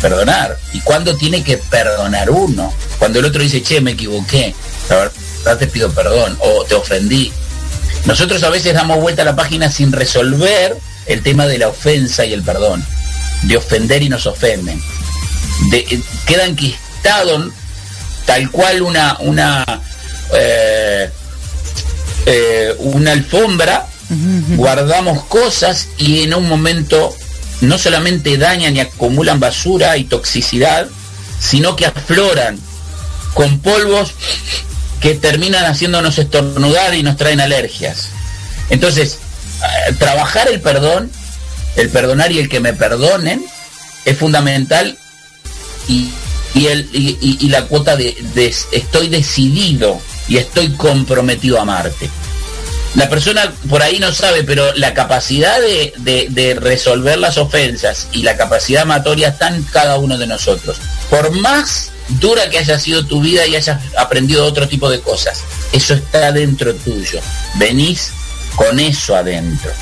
[0.00, 2.72] perdonar y cuándo tiene que perdonar uno.
[3.00, 4.54] Cuando el otro dice, che, me equivoqué,
[5.58, 7.32] te pido perdón o te ofendí.
[8.04, 12.24] Nosotros a veces damos vuelta a la página sin resolver el tema de la ofensa
[12.24, 12.84] y el perdón,
[13.42, 14.80] de ofender y nos ofenden.
[15.70, 17.50] De, eh, queda enquistado
[18.24, 19.64] tal cual una, una,
[20.32, 20.83] eh,
[22.26, 23.86] eh, una alfombra,
[24.56, 27.14] guardamos cosas y en un momento
[27.62, 30.88] no solamente dañan y acumulan basura y toxicidad,
[31.40, 32.58] sino que afloran
[33.32, 34.12] con polvos
[35.00, 38.08] que terminan haciéndonos estornudar y nos traen alergias.
[38.70, 39.18] Entonces,
[39.88, 41.10] eh, trabajar el perdón,
[41.76, 43.44] el perdonar y el que me perdonen,
[44.04, 44.96] es fundamental
[45.88, 46.10] y,
[46.66, 48.16] el, y, la cuota de,
[48.72, 52.10] estoy decidido y estoy comprometido a amarte.
[52.94, 55.92] La persona por ahí no sabe, pero la capacidad de,
[56.28, 60.76] de, resolver las ofensas y la capacidad amatoria están cada uno de nosotros.
[61.10, 65.40] Por más dura que haya sido tu vida y hayas aprendido otro tipo de cosas.
[65.72, 67.20] Eso está dentro tuyo.
[67.56, 68.12] Venís
[68.54, 69.72] con eso adentro.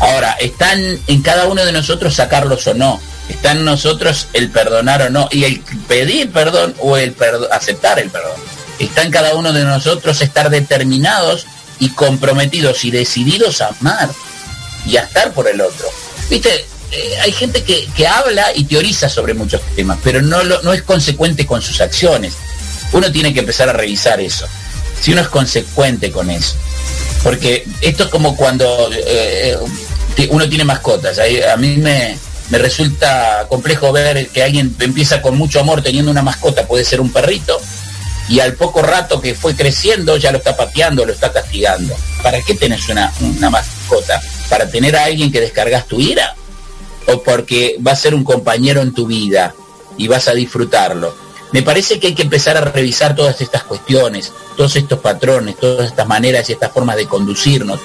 [0.00, 3.00] Ahora, están en cada uno de nosotros sacarlos o no.
[3.30, 5.28] Está en nosotros el perdonar o no.
[5.30, 7.14] Y el pedir perdón o el
[7.50, 8.40] aceptar el perdón.
[8.80, 11.46] Está en cada uno de nosotros estar determinados
[11.78, 14.10] y comprometidos y decididos a amar
[14.86, 15.86] y a estar por el otro.
[16.28, 20.82] Viste, eh, hay gente que, habla y teoriza sobre muchos temas, pero no, no es
[20.82, 22.34] consecuente con sus acciones.
[22.92, 24.46] Uno tiene que empezar a revisar eso.
[25.00, 26.56] Si uno es consecuente con eso.
[27.22, 29.56] Porque esto es como cuando eh,
[30.30, 31.18] uno tiene mascotas.
[31.18, 36.22] A, mí me, me resulta complejo ver que alguien empieza con mucho amor teniendo una
[36.22, 37.60] mascota, puede ser un perrito,
[38.30, 41.94] y al poco rato que fue creciendo ya lo está pateando, lo está castigando.
[42.22, 44.22] ¿Para qué tenés una, una mascota?
[44.48, 46.34] ¿Para tener a alguien que descargas tu ira?
[47.06, 49.54] o porque va a ser un compañero en tu vida
[49.96, 51.14] y vas a disfrutarlo.
[51.52, 55.86] Me parece que hay que empezar a revisar todas estas cuestiones, todos estos patrones, todas
[55.86, 57.80] estas maneras y estas formas de conducirnos,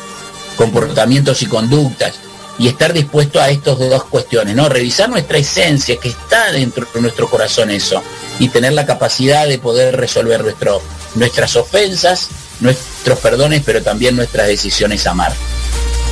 [0.55, 2.15] comportamientos y conductas,
[2.57, 4.69] y estar dispuesto a estas dos cuestiones, ¿no?
[4.69, 8.01] Revisar nuestra esencia, que está dentro de nuestro corazón eso,
[8.39, 10.81] y tener la capacidad de poder resolver nuestro,
[11.15, 15.33] nuestras ofensas, nuestros perdones, pero también nuestras decisiones amar.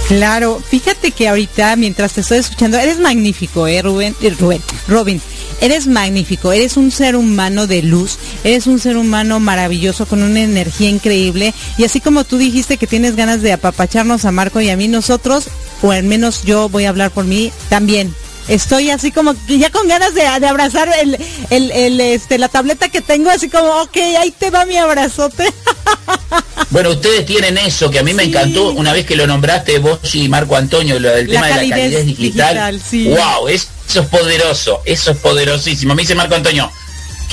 [0.08, 3.78] Claro, fíjate que ahorita mientras te estoy escuchando, eres magnífico, ¿eh?
[3.78, 5.22] Eh, Rubén, Robin,
[5.62, 10.42] eres magnífico, eres un ser humano de luz, eres un ser humano maravilloso con una
[10.42, 14.70] energía increíble y así como tú dijiste que tienes ganas de apapacharnos a Marco y
[14.70, 15.48] a mí, nosotros,
[15.84, 18.16] o al menos yo voy a hablar por mí, también
[18.48, 21.18] estoy así como ya con ganas de, abrazar el,
[21.50, 25.46] el, este, la tableta que tengo, así como, ok, ahí te va mi abrazote.
[26.70, 30.00] Bueno, ustedes tienen eso, que a mí me encantó una vez que lo nombraste vos
[30.16, 32.82] y Marco Antonio, lo del tema de la calidez digital.
[32.92, 35.94] Wow, eso es poderoso, eso es poderosísimo.
[35.94, 36.72] Me dice Marco Antonio,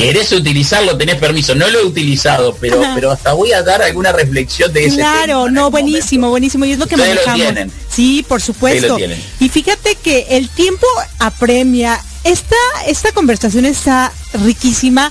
[0.00, 0.96] ¿Querés utilizarlo?
[0.96, 1.54] Tenés permiso.
[1.54, 5.50] No lo he utilizado, pero, pero hasta voy a dar alguna reflexión de ese Claro,
[5.50, 6.64] no, buenísimo, buenísimo.
[6.64, 7.72] Y es lo que manejamos.
[7.90, 8.96] Sí, por supuesto.
[9.38, 10.86] Y fíjate que el tiempo
[11.18, 12.00] apremia.
[12.24, 12.56] Esta,
[12.86, 14.12] esta conversación está
[14.44, 15.10] riquísima,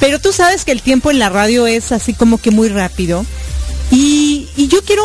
[0.00, 3.24] pero tú sabes que el tiempo en la radio es así como que muy rápido.
[3.90, 5.04] Y, y yo quiero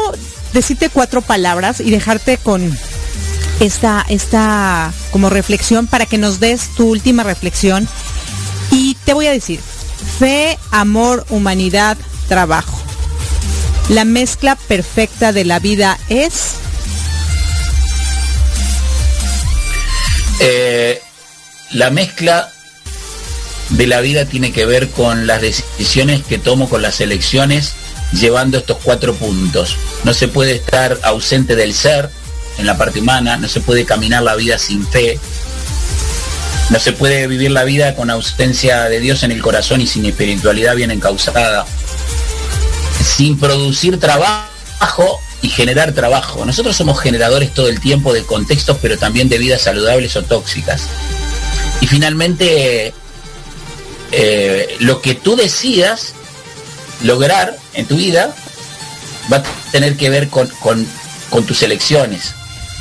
[0.54, 2.76] decirte cuatro palabras y dejarte con,
[3.60, 7.88] esta, esta como reflexión para que nos des tu última reflexión.
[9.08, 9.62] Te voy a decir,
[10.20, 11.97] fe, amor, humanidad,
[12.28, 12.78] trabajo.
[13.88, 16.55] La mezcla perfecta de la vida es...
[20.41, 21.01] Eh,
[21.72, 22.51] la mezcla
[23.70, 27.76] de la vida tiene que ver con las decisiones que tomo con las elecciones
[28.12, 29.78] llevando estos cuatro puntos.
[30.03, 32.10] No se puede estar ausente del ser
[32.58, 35.18] en la parte humana, no se puede caminar la vida sin fe,
[36.70, 40.05] no se puede vivir la vida con ausencia de Dios en el corazón y sin
[40.05, 41.65] espiritualidad bien encausada,
[43.03, 46.45] sin producir trabajo y generar trabajo.
[46.45, 50.84] Nosotros somos generadores todo el tiempo de contextos, pero también de vidas saludables o tóxicas.
[51.80, 52.93] Y finalmente,
[54.11, 56.13] eh, lo que tú decidas
[57.03, 58.34] lograr en tu vida
[59.32, 60.49] va a tener que ver con,
[61.45, 62.34] tus elecciones,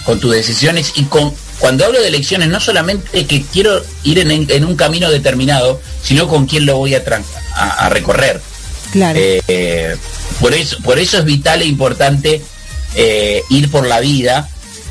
[0.05, 4.65] con tus decisiones y con, cuando hablo de elecciones, no solamente que quiero ir en,
[4.65, 7.03] un camino determinado, sino con quién lo voy a,
[7.55, 8.41] a, recorrer.
[8.93, 9.19] Claro.
[9.21, 9.97] Eh,
[10.41, 12.43] por, eso, por eso es vital e importante
[12.95, 14.49] eh, ir por la vida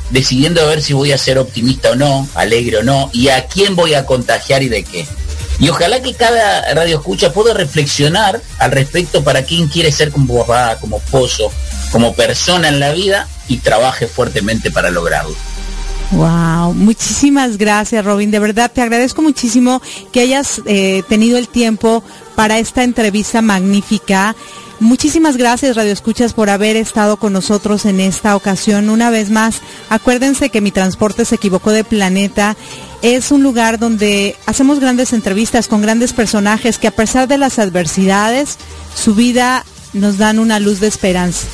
[0.09, 3.47] decidiendo a ver si voy a ser optimista o no, alegre o no, y a
[3.47, 5.05] quién voy a contagiar y de qué.
[5.59, 10.45] Y ojalá que cada radio escucha pueda reflexionar al respecto para quién quiere ser como
[10.45, 11.51] papá, como esposo,
[11.91, 15.35] como persona en la vida y trabaje fuertemente para lograrlo.
[16.11, 19.81] Wow, muchísimas gracias Robin, de verdad te agradezco muchísimo
[20.11, 22.03] que hayas eh, tenido el tiempo
[22.35, 24.35] para esta entrevista magnífica.
[24.79, 28.89] Muchísimas gracias Radio Escuchas por haber estado con nosotros en esta ocasión.
[28.89, 32.57] Una vez más, acuérdense que mi transporte se equivocó de planeta.
[33.01, 37.57] Es un lugar donde hacemos grandes entrevistas con grandes personajes que a pesar de las
[37.57, 38.57] adversidades,
[38.95, 41.47] su vida nos dan una luz de esperanza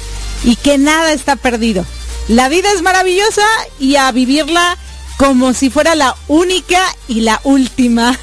[0.44, 1.86] y que nada está perdido.
[2.32, 3.46] La vida es maravillosa
[3.78, 4.78] y a vivirla
[5.18, 8.18] como si fuera la única y la última.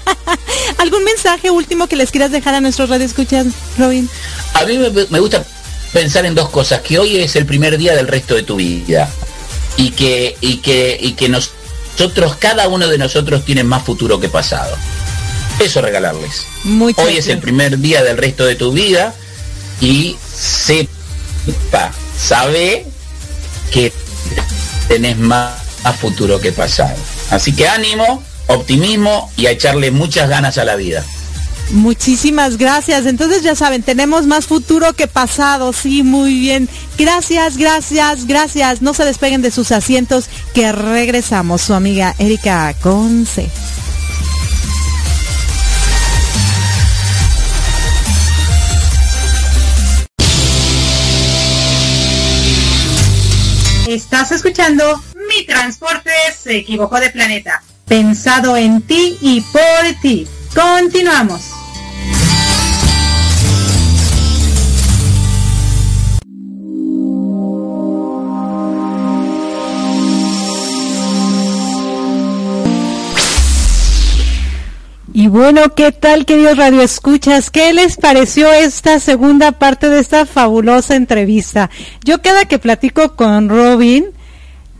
[0.78, 4.08] ¿Algún mensaje último que les quieras dejar a nuestros radioescuchas, Robin?
[4.54, 4.78] A mí
[5.10, 5.44] me, gusta
[5.92, 9.10] pensar en dos cosas, que hoy es el primer día del resto de tu vida
[9.76, 14.30] y que, y que, y que nosotros, cada uno de nosotros tiene más futuro que
[14.30, 14.74] pasado.
[15.60, 16.46] Eso regalarles.
[16.96, 19.14] hoy es el primer día del resto de tu vida
[19.82, 22.86] y sepa, sabe
[23.74, 23.92] que
[24.86, 25.52] tenés más
[26.00, 26.94] futuro que pasado.
[27.30, 31.04] Así que ánimo, optimismo y a echarle muchas ganas a la vida.
[31.70, 33.04] Muchísimas gracias.
[33.06, 35.72] Entonces ya saben, tenemos más futuro que pasado.
[35.72, 36.68] Sí, muy bien.
[36.96, 38.80] Gracias, gracias, gracias.
[38.80, 41.62] No se despeguen de sus asientos que regresamos.
[41.62, 43.50] Su amiga Erika Conce.
[54.34, 57.62] Escuchando Mi Transporte se equivocó de planeta.
[57.86, 60.26] Pensado en ti y por ti.
[60.54, 61.54] Continuamos.
[75.16, 77.48] Y bueno, ¿qué tal queridos Radio Escuchas?
[77.48, 81.70] ¿Qué les pareció esta segunda parte de esta fabulosa entrevista?
[82.04, 84.06] Yo cada que platico con Robin,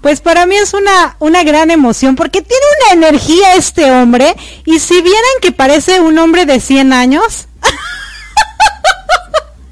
[0.05, 4.37] pues para mí es una, una gran emoción porque tiene una energía este hombre
[4.67, 7.49] y si vieran que parece un hombre de 100 años...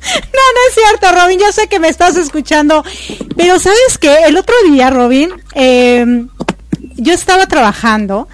[0.05, 2.85] No, no es cierto, Robin, yo sé que me estás escuchando,
[3.37, 6.27] pero sabes que el otro día, Robin, eh,
[6.97, 8.29] yo estaba trabajando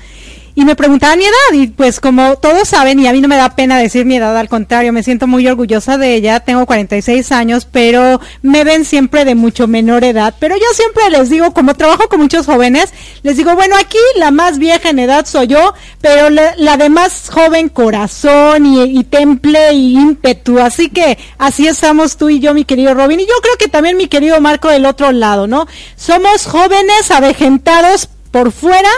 [0.59, 3.37] y me preguntaban mi edad y pues como todos saben y a mí no me
[3.37, 7.31] da pena decir mi edad, al contrario, me siento muy orgullosa de ella, tengo 46
[7.31, 11.75] años, pero me ven siempre de mucho menor edad, pero yo siempre les digo, como
[11.75, 12.93] trabajo con muchos jóvenes,
[13.23, 17.31] les digo, bueno, aquí la más vieja en edad soy yo, pero la, de más
[17.31, 22.65] joven corazón y, y temple y ímpetu, así que así estamos tú y yo, mi
[22.65, 25.69] querido Robin, y yo creo que también mi querido Marco del otro lado, ¿no?
[25.95, 28.91] Somos jóvenes avejentados por fuera,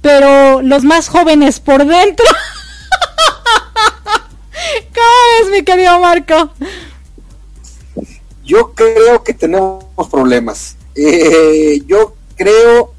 [0.00, 2.26] pero los más jóvenes por dentro.
[4.94, 5.06] ¿Cómo
[5.42, 6.50] es, mi querido Marco?
[8.44, 10.76] Yo creo que tenemos problemas.
[10.94, 12.92] Eh, yo creo,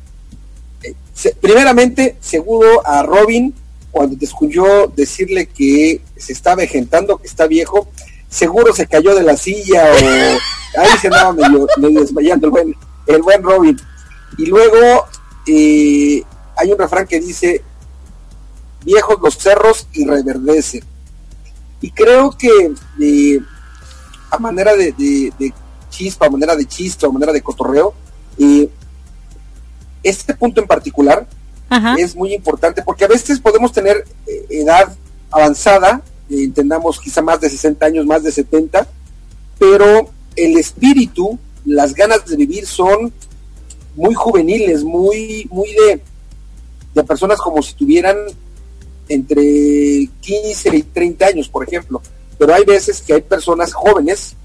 [0.84, 0.94] eh,
[1.42, 3.54] primeramente, seguro a Robin,
[3.92, 7.90] cuando te escuchó decirle que se está vejentando, que está viejo,
[8.30, 9.96] seguro se cayó de la silla o
[10.80, 12.76] ahí se andaba medio, desmayando el buen,
[13.08, 13.78] el buen Robin.
[14.38, 15.06] Y luego,
[15.48, 16.24] eh,
[16.60, 17.64] hay un refrán que dice,
[18.84, 20.84] viejos los cerros y reverdecen.
[21.82, 23.40] Y creo que eh,
[24.30, 25.34] a manera de,
[25.90, 27.94] chispa, a manera de chiste, a manera de cotorreo,
[28.38, 28.70] eh,
[30.04, 31.28] este punto en particular
[31.98, 34.92] es muy importante porque a veces podemos tener eh, edad
[35.30, 38.88] avanzada, entendamos quizá más de 60 años, más de 70,
[39.60, 43.14] pero el espíritu, las ganas de vivir son
[43.96, 46.02] muy juveniles, muy, muy de,
[47.00, 48.18] de personas como si tuvieran
[49.08, 52.02] entre 15 y 30 años, por ejemplo.
[52.38, 54.36] Pero hay veces que hay personas jóvenes,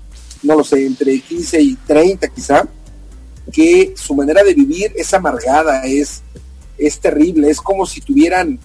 [0.42, 2.66] no lo sé, entre 15 y 30 quizá,
[3.52, 6.22] que su manera de vivir es amargada, es,
[6.78, 8.58] es terrible, es como si tuvieran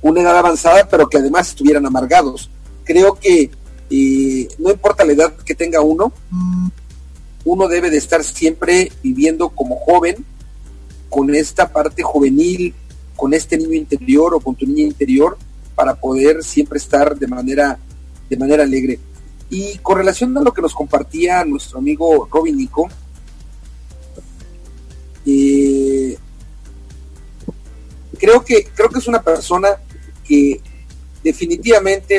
[0.00, 2.48] una edad avanzada, pero que además estuvieran amargados.
[2.84, 3.50] Creo que
[3.90, 6.12] eh, no importa la edad que tenga uno,
[7.44, 10.24] uno debe de estar siempre viviendo como joven,
[11.08, 12.74] con esta parte juvenil,
[13.18, 15.36] con este niño interior o con tu niña interior,
[15.74, 17.76] para poder siempre estar de manera,
[18.30, 19.00] de manera alegre.
[19.50, 22.88] Y con relación a lo que nos compartía nuestro amigo Robin Nico,
[25.26, 26.16] eh,
[28.20, 29.70] creo que creo que es una persona
[30.24, 30.60] que
[31.24, 32.18] definitivamente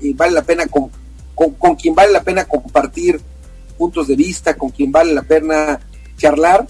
[0.00, 0.90] eh, vale la pena con,
[1.34, 3.20] con, quien vale la pena compartir
[3.76, 5.80] puntos de vista, con quien vale la pena
[6.16, 6.68] charlar,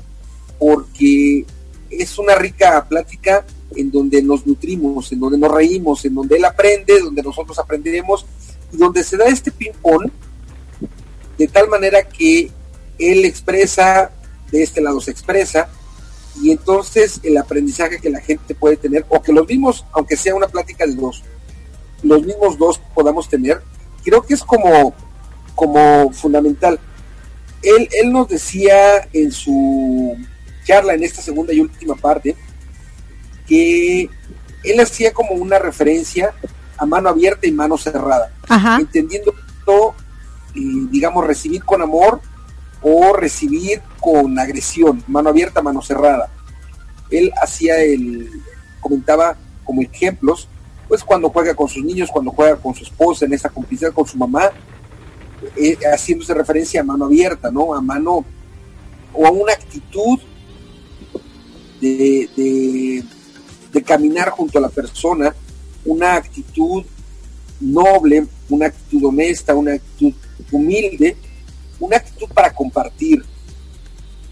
[0.58, 1.44] porque
[1.90, 3.44] es una rica plática
[3.76, 8.26] en donde nos nutrimos, en donde nos reímos, en donde él aprende, donde nosotros aprendemos,
[8.72, 10.10] y donde se da este ping-pong
[11.38, 12.50] de tal manera que
[12.98, 14.10] él expresa,
[14.50, 15.68] de este lado se expresa,
[16.40, 20.34] y entonces el aprendizaje que la gente puede tener, o que los mismos, aunque sea
[20.34, 21.22] una plática de dos,
[22.02, 23.62] los mismos dos podamos tener,
[24.04, 24.94] creo que es como,
[25.54, 26.78] como fundamental.
[27.62, 30.16] Él, él nos decía en su
[30.64, 32.36] charla, en esta segunda y última parte,
[33.46, 34.08] que
[34.64, 36.34] él hacía como una referencia
[36.76, 38.32] a mano abierta y mano cerrada,
[38.78, 39.34] entendiendo
[39.64, 39.94] todo,
[40.54, 42.20] digamos, recibir con amor
[42.82, 46.30] o recibir con agresión, mano abierta, mano cerrada.
[47.10, 48.30] Él hacía el,
[48.80, 50.48] comentaba como ejemplos,
[50.88, 54.06] pues cuando juega con sus niños, cuando juega con su esposa, en esa complicidad con
[54.06, 54.50] su mamá,
[55.56, 57.74] eh, haciéndose referencia a mano abierta, ¿no?
[57.74, 58.24] A mano
[59.12, 60.18] o a una actitud
[61.80, 63.04] de, de,
[63.72, 65.34] de caminar junto a la persona,
[65.84, 66.84] una actitud
[67.60, 70.12] noble, una actitud honesta, una actitud
[70.50, 71.16] humilde,
[71.80, 73.24] una actitud para compartir.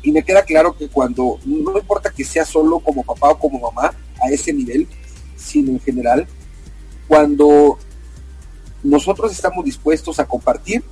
[0.03, 3.59] Y me queda claro que cuando, no importa que sea solo como papá o como
[3.59, 4.87] mamá, a ese nivel,
[5.37, 6.27] sino en general,
[7.09, 7.79] cuando
[8.83, 10.83] nosotros estamos dispuestos a compartir,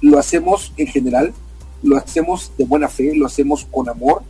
[0.00, 1.32] lo hacemos en general,
[1.82, 4.22] lo hacemos de buena fe, lo hacemos con amor.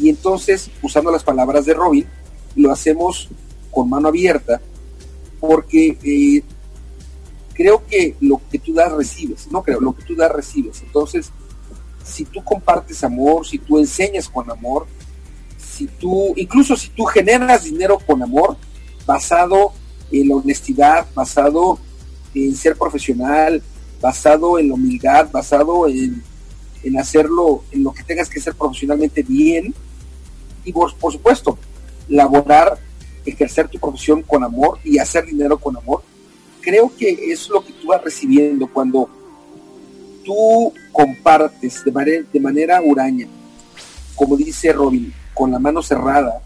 [0.00, 2.06] Y entonces, usando las palabras de Robin,
[2.56, 3.28] lo hacemos
[3.70, 4.60] con mano abierta,
[5.40, 6.42] porque eh,
[7.54, 10.82] creo que lo que tú das recibes, no creo, lo que tú das recibes.
[10.82, 11.30] Entonces,
[12.04, 14.86] si tú compartes amor, si tú enseñas con amor,
[15.58, 18.56] si tú, incluso si tú generas dinero con amor,
[19.06, 19.72] basado
[20.10, 21.78] en la honestidad, basado
[22.34, 23.62] en ser profesional,
[24.00, 26.22] basado en la humildad, basado en,
[26.98, 29.74] hacerlo, en lo que tengas que hacer profesionalmente bien,
[30.72, 31.58] por, supuesto,
[32.08, 32.78] laborar,
[33.24, 36.02] ejercer tu profesión con amor y hacer dinero con amor,
[36.60, 39.08] creo que es lo que tú vas recibiendo cuando
[40.24, 43.26] tú compartes de manera, de huraña,
[44.14, 46.42] como dice Robin, con la mano cerrada.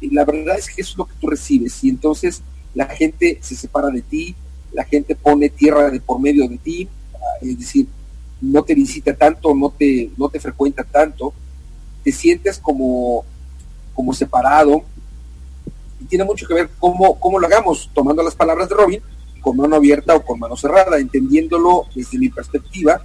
[0.00, 2.42] Y la verdad es que es lo que tú recibes y entonces
[2.74, 4.34] la gente se separa de ti,
[4.72, 6.88] la gente pone tierra de por medio de ti,
[7.40, 7.86] es decir,
[8.40, 11.32] no te visita tanto, no te, no te frecuenta tanto,
[12.08, 13.22] te sientes como,
[13.92, 14.82] como separado,
[16.00, 19.02] y tiene mucho que ver cómo, cómo lo hagamos, tomando las palabras de Robin,
[19.42, 23.02] con mano abierta o con mano cerrada, entendiéndolo desde mi perspectiva,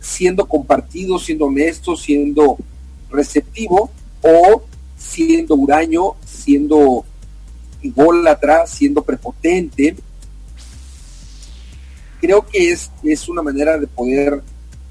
[0.00, 2.56] siendo compartido, siendo honesto, siendo
[3.10, 3.90] receptivo
[4.22, 4.62] o
[4.96, 7.04] siendo huraño, siendo
[8.26, 9.96] atrás siendo prepotente.
[12.22, 14.42] Creo que es, es una manera de poder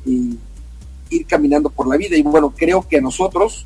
[0.05, 0.35] eh,
[1.13, 3.65] ir caminando por la vida y bueno, creo que a nosotros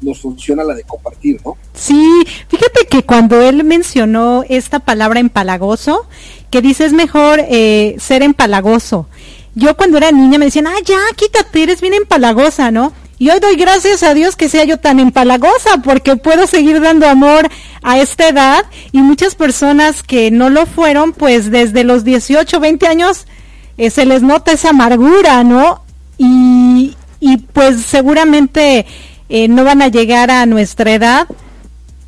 [0.00, 1.56] nos funciona la de compartir, ¿no?
[1.74, 6.06] Sí, fíjate que cuando él mencionó esta palabra empalagoso,
[6.50, 9.08] que dice es mejor eh, ser empalagoso.
[9.54, 12.92] Yo cuando era niña me decían, ah, ya, quítate, eres bien empalagosa, ¿no?
[13.18, 17.06] Y hoy doy gracias a Dios que sea yo tan empalagosa porque puedo seguir dando
[17.06, 17.48] amor
[17.82, 22.86] a esta edad y muchas personas que no lo fueron, pues desde los 18, 20
[22.86, 23.26] años
[23.76, 25.82] eh, se les nota esa amargura, ¿no?
[26.22, 28.84] Y, y pues seguramente
[29.30, 31.26] eh, no van a llegar a nuestra edad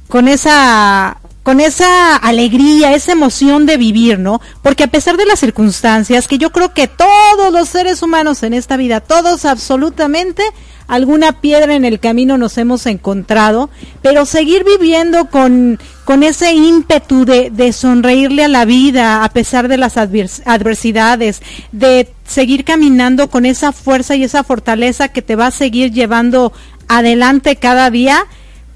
[0.09, 4.41] con esa con esa alegría, esa emoción de vivir, ¿no?
[4.63, 8.55] Porque a pesar de las circunstancias, que yo creo que todos los seres humanos en
[8.55, 10.45] esta vida, todos absolutamente,
[10.87, 13.71] alguna piedra en el camino nos hemos encontrado,
[14.03, 19.69] pero seguir viviendo con, con ese ímpetu de, de sonreírle a la vida a pesar
[19.69, 25.49] de las adversidades, de seguir caminando con esa fuerza y esa fortaleza que te va
[25.49, 26.53] a seguir llevando
[26.89, 28.27] adelante cada día,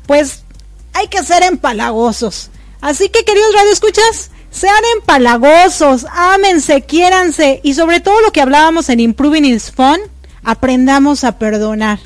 [0.06, 0.44] pues
[0.92, 2.50] hay que ser empalagosos
[2.80, 9.00] Así que, queridos radioescuchas, sean empalagosos, ámense, quiéranse y sobre todo lo que hablábamos en
[9.00, 9.98] Improving is Fun,
[10.44, 11.98] aprendamos a perdonar,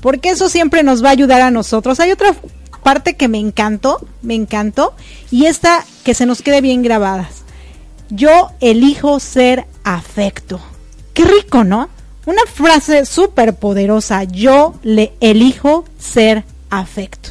[0.00, 2.00] porque eso siempre nos va a ayudar a nosotros.
[2.00, 2.34] Hay otra
[2.80, 4.94] parte que me encantó, me encantó,
[5.30, 7.42] y esta que se nos quede bien grabadas.
[8.10, 10.60] Yo elijo ser afecto.
[11.14, 11.88] Qué rico, ¿no?
[12.26, 14.24] Una frase súper poderosa.
[14.24, 17.30] Yo le elijo ser afecto.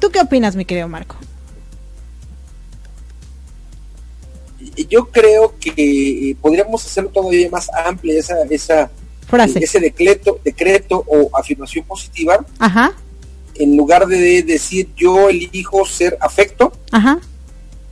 [0.00, 1.16] ¿Tú qué opinas, mi querido Marco?
[4.88, 5.72] yo creo que
[6.30, 8.90] eh, podríamos hacerlo todavía más amplia esa, esa
[9.26, 9.58] Frase.
[9.62, 12.44] ese decreto, decreto o afirmación positiva.
[12.58, 12.92] Ajá.
[13.56, 17.20] En lugar de decir yo elijo ser afecto, Ajá.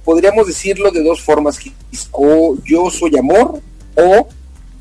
[0.04, 1.58] podríamos decirlo de dos formas,
[2.10, 3.60] o yo soy amor
[3.94, 4.28] o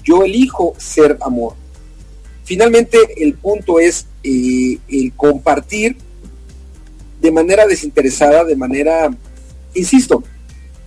[0.03, 1.53] yo elijo ser amor.
[2.43, 5.97] Finalmente el punto es eh, el compartir
[7.21, 9.09] de manera desinteresada, de manera,
[9.75, 10.23] insisto,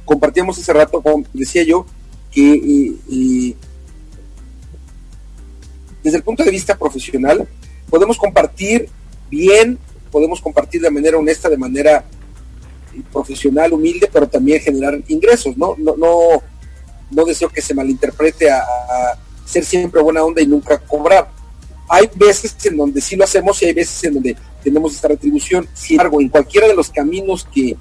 [0.05, 1.87] compartíamos hace rato, como decía yo,
[2.31, 3.55] que eh, eh,
[6.03, 7.49] desde el punto de vista profesional
[7.89, 8.89] podemos compartir
[9.31, 9.79] bien,
[10.15, 12.05] podemos compartir de manera honesta, de manera
[13.13, 15.75] profesional, humilde, pero también generar ingresos, ¿no?
[15.77, 15.97] No,
[17.11, 18.63] no, deseo que se malinterprete a,
[19.45, 21.29] ser siempre buena onda y nunca cobrar.
[21.89, 25.69] Hay veces en donde sí lo hacemos y hay veces en donde tenemos esta retribución.
[25.75, 27.77] Sin embargo, en cualquiera de los caminos que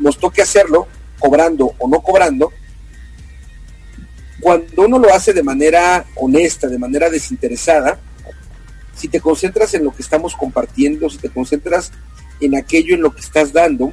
[0.00, 0.88] nos toque hacerlo,
[1.20, 2.50] cobrando o no cobrando,
[4.40, 8.00] cuando uno lo hace de manera honesta, de manera desinteresada,
[8.94, 11.92] si te concentras en lo que estamos compartiendo, si te concentras
[12.40, 13.92] en aquello en lo que estás dando,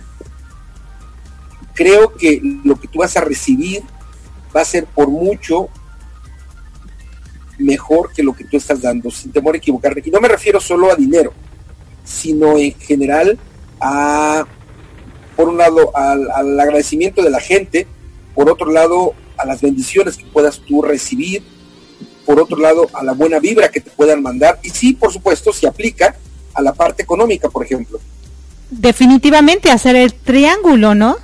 [1.74, 3.84] creo que lo que tú vas a recibir
[4.56, 5.70] va a ser por mucho
[7.60, 10.02] mejor que lo que tú estás dando, sin temor a equivocarme.
[10.06, 11.34] Y no me refiero solo a dinero,
[12.04, 13.38] sino en general
[13.80, 14.46] a
[15.36, 17.86] por un lado al, agradecimiento de la gente,
[18.34, 21.44] por otro lado a las bendiciones que puedas tú recibir,
[22.28, 25.54] por otro lado a la buena vibra que te puedan mandar y sí, por supuesto,
[25.54, 26.14] se aplica
[26.54, 28.02] a la parte económica, por ejemplo.
[28.70, 31.16] Definitivamente hacer el triángulo, ¿no?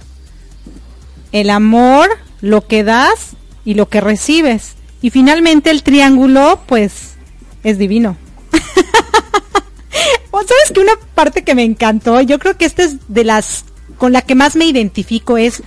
[1.34, 3.36] El amor, lo que das
[3.66, 4.76] y lo que recibes.
[5.02, 7.16] Y finalmente el triángulo, pues,
[7.66, 8.16] es divino.
[10.32, 12.22] ¿Sabes que una parte que me encantó?
[12.22, 13.66] Yo creo que esta es de las
[13.98, 15.64] con la que más me identifico es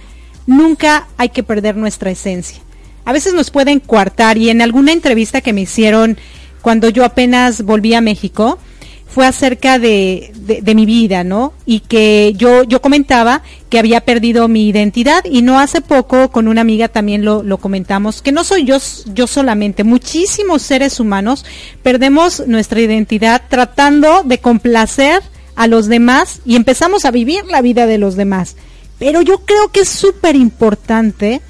[0.47, 2.61] nunca hay que perder nuestra esencia.
[3.07, 6.19] A veces nos pueden coartar y en alguna entrevista que me hicieron
[6.61, 8.59] cuando yo apenas volví a México,
[9.07, 11.55] fue acerca de, de, mi vida, ¿no?
[11.65, 16.49] Y que yo, yo comentaba que había perdido mi identidad y no hace poco con
[16.49, 18.77] una amiga también lo, lo comentamos, que no soy yo,
[19.15, 21.47] yo solamente, muchísimos seres humanos
[21.83, 25.23] perdemos nuestra identidad tratando de complacer
[25.55, 28.57] a los demás y empezamos a vivir la vida de los demás.
[28.99, 31.41] Pero yo creo que es súper importante,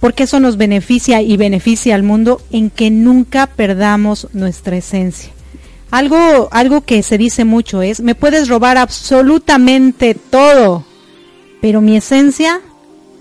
[0.00, 5.30] porque eso nos beneficia y beneficia al mundo, en que nunca perdamos nuestra esencia.
[5.90, 10.84] Algo, algo que se dice mucho es, me puedes robar absolutamente todo,
[11.60, 12.60] pero mi esencia,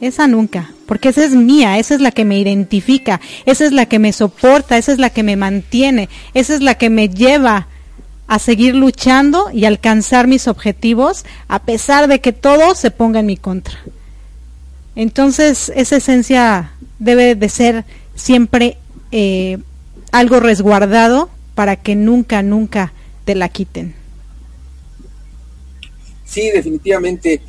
[0.01, 3.87] esa nunca, porque esa es mía, esa es la que me identifica, esa es la
[3.87, 7.67] que me soporta, esa es la que me mantiene, esa es la que me lleva
[8.27, 13.25] a seguir luchando y alcanzar mis objetivos a pesar de que todo se ponga en
[13.25, 13.79] mi contra.
[14.99, 17.85] Entonces, esa esencia debe de ser
[18.15, 18.77] siempre
[19.13, 19.57] eh,
[20.11, 22.91] algo resguardado para que nunca, nunca
[23.23, 23.95] te la quiten.
[26.25, 27.41] Sí, definitivamente.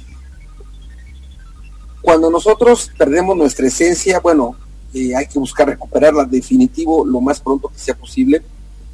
[2.00, 4.54] Cuando nosotros perdemos nuestra esencia, bueno,
[4.94, 8.42] eh, hay que buscar recuperarla definitivo lo más pronto que sea posible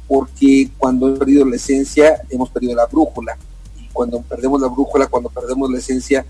[0.07, 3.37] porque cuando hemos perdido la esencia, hemos perdido la brújula.
[3.79, 6.25] Y cuando perdemos la brújula, cuando perdemos la esencia,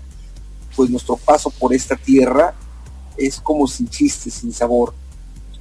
[0.74, 2.54] pues nuestro paso por esta tierra
[3.16, 4.94] es como sin chiste, sin sabor.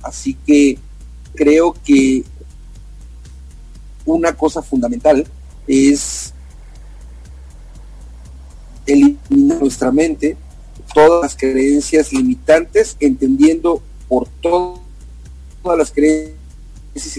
[0.01, 0.77] Así que
[1.33, 2.23] creo que
[4.05, 5.27] una cosa fundamental
[5.67, 6.33] es
[8.85, 10.37] eliminar nuestra mente
[10.93, 14.79] todas las creencias limitantes, entendiendo por todas
[15.77, 17.17] las creencias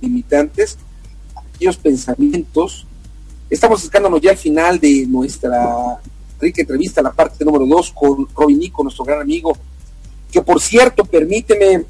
[0.00, 0.78] limitantes,
[1.34, 2.86] aquellos pensamientos.
[3.48, 6.00] Estamos acercándonos ya al final de nuestra
[6.40, 9.56] rica entrevista, la parte número dos con Robin Nico, nuestro gran amigo,
[10.30, 11.84] que por cierto, permíteme,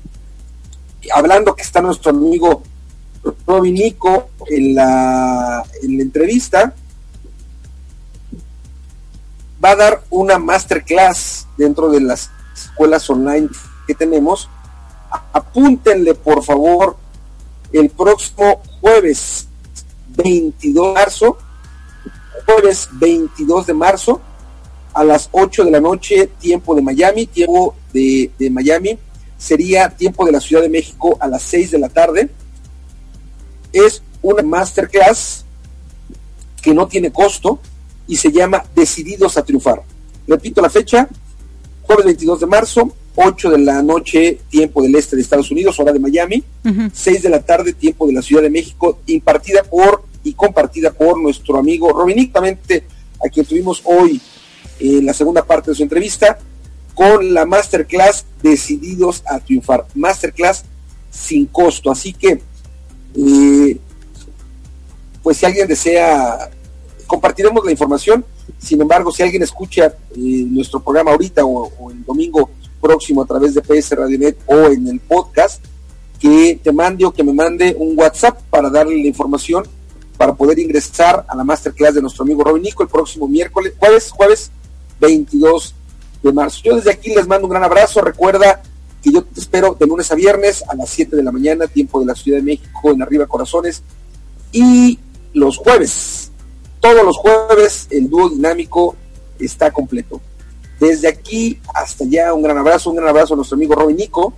[1.13, 2.63] hablando que está nuestro amigo
[3.47, 6.75] Robin Nico en la, en la entrevista,
[9.65, 13.49] va a dar una masterclass dentro de las escuelas online
[13.87, 14.49] que tenemos.
[15.33, 16.97] Apúntenle, por favor,
[17.73, 19.49] el próximo jueves
[20.17, 21.39] 22 de marzo,
[22.45, 24.21] jueves 22 de marzo,
[24.97, 28.99] a las 8 de la noche, tiempo de Miami, tiempo de, de Miami,
[29.37, 32.31] sería tiempo de la Ciudad de México a las 6 de la tarde.
[33.75, 35.45] Es una masterclass
[36.63, 37.61] que no tiene costo
[38.09, 39.83] y se llama Decididos a Triunfar.
[40.27, 41.07] Repito la fecha,
[41.83, 45.93] jueves 22 de marzo, 8 de la noche, tiempo del este de Estados Unidos, hora
[45.93, 46.43] de Miami,
[46.91, 51.21] 6 de la tarde, tiempo de la Ciudad de México, impartida por y compartida por
[51.21, 54.21] nuestro amigo Robin a quien tuvimos hoy
[54.79, 56.39] en la segunda parte de su entrevista,
[56.95, 59.87] con la masterclass Decididos a Triunfar.
[59.95, 60.65] Masterclass
[61.11, 61.91] sin costo.
[61.91, 62.41] Así que,
[63.17, 63.79] eh,
[65.23, 66.51] pues si alguien desea,
[67.07, 68.25] compartiremos la información.
[68.59, 72.51] Sin embargo, si alguien escucha eh, nuestro programa ahorita o, o el domingo
[72.81, 75.63] próximo a través de PS Radionet o en el podcast,
[76.19, 79.65] que te mande o que me mande un WhatsApp para darle la información
[80.17, 84.11] para poder ingresar a la masterclass de nuestro amigo Robin Nico el próximo miércoles, jueves,
[84.11, 84.51] jueves
[85.01, 85.75] 22
[86.23, 86.61] de marzo.
[86.65, 88.01] Yo desde aquí les mando un gran abrazo.
[88.01, 88.63] Recuerda
[89.03, 92.01] que yo te espero de lunes a viernes a las 7 de la mañana, tiempo
[92.01, 93.83] de la Ciudad de México, en Arriba Corazones.
[94.53, 94.99] Y
[95.33, 96.31] los jueves,
[96.81, 98.97] todos los jueves, el dúo dinámico
[99.39, 100.21] está completo.
[100.81, 104.35] Desde aquí hasta allá, un gran abrazo, un gran abrazo a nuestro amigo Robin Nico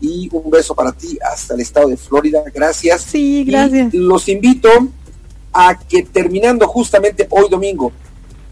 [0.00, 2.42] y un beso para ti hasta el estado de Florida.
[2.52, 3.02] Gracias.
[3.02, 3.92] Sí, gracias.
[3.92, 4.68] los invito
[5.52, 7.92] a que terminando justamente hoy domingo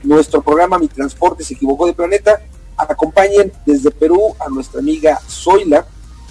[0.02, 2.40] nuestro programa Mi Transporte se equivocó de planeta,
[2.76, 5.86] acompañen desde Perú a nuestra amiga Zoila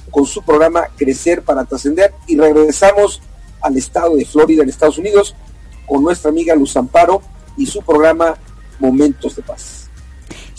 [0.09, 3.21] con su programa Crecer para Trascender y regresamos
[3.61, 5.35] al estado de Florida en Estados Unidos
[5.85, 7.21] con nuestra amiga Luz Amparo
[7.57, 8.35] y su programa
[8.79, 9.78] Momentos de Paz.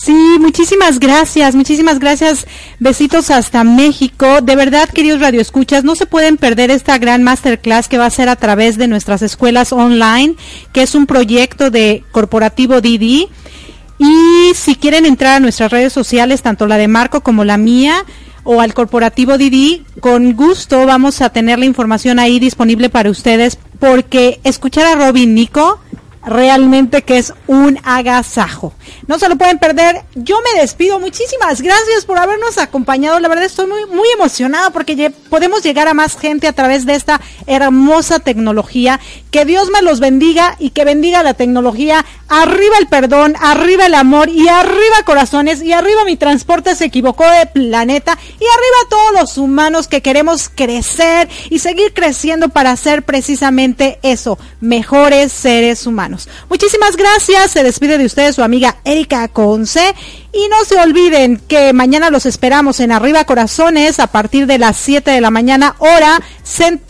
[0.02, 2.46] Sí, muchísimas gracias, muchísimas gracias.
[2.78, 4.40] Besitos hasta México.
[4.40, 8.30] De verdad, queridos radioescuchas, no se pueden perder esta gran masterclass que va a ser
[8.30, 10.36] a través de nuestras escuelas online,
[10.72, 13.28] que es un proyecto de Corporativo Didi.
[13.98, 18.06] Y si quieren entrar a nuestras redes sociales, tanto la de Marco como la mía,
[18.42, 23.58] o al corporativo Didi, con gusto vamos a tener la información ahí disponible para ustedes,
[23.78, 25.78] porque escuchar a Robin Nico
[26.24, 28.72] realmente que es un agasajo.
[29.06, 30.02] No se lo pueden perder.
[30.14, 31.00] Yo me despido.
[31.00, 33.18] Muchísimas gracias por habernos acompañado.
[33.20, 36.94] La verdad estoy muy, muy emocionada porque podemos llegar a más gente a través de
[36.94, 39.00] esta hermosa tecnología.
[39.30, 42.04] Que Dios me los bendiga y que bendiga la tecnología.
[42.28, 47.24] Arriba el perdón, arriba el amor y arriba corazones y arriba mi transporte se equivocó
[47.28, 53.04] de planeta y arriba todos los humanos que queremos crecer y seguir creciendo para ser
[53.04, 56.09] precisamente eso, mejores seres humanos.
[56.48, 57.52] Muchísimas gracias.
[57.52, 59.94] Se despide de ustedes su amiga Erika Conce.
[60.32, 64.76] Y no se olviden que mañana los esperamos en Arriba Corazones a partir de las
[64.76, 66.20] 7 de la mañana, hora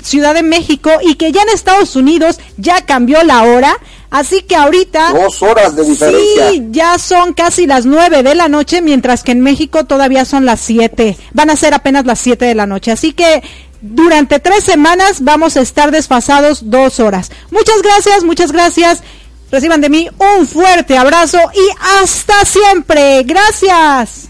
[0.02, 3.76] Ciudad de México, y que ya en Estados Unidos ya cambió la hora.
[4.10, 5.12] Así que ahorita...
[5.12, 6.50] Dos horas de diferencia.
[6.50, 10.44] Sí, ya son casi las 9 de la noche, mientras que en México todavía son
[10.44, 11.16] las 7.
[11.32, 12.90] Van a ser apenas las 7 de la noche.
[12.90, 13.42] Así que
[13.80, 17.30] durante tres semanas vamos a estar desfasados dos horas.
[17.50, 19.02] Muchas gracias, muchas gracias.
[19.50, 23.22] Reciban de mí un fuerte abrazo y hasta siempre.
[23.24, 24.29] Gracias.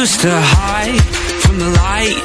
[0.00, 1.04] used to hide
[1.44, 2.24] from the light.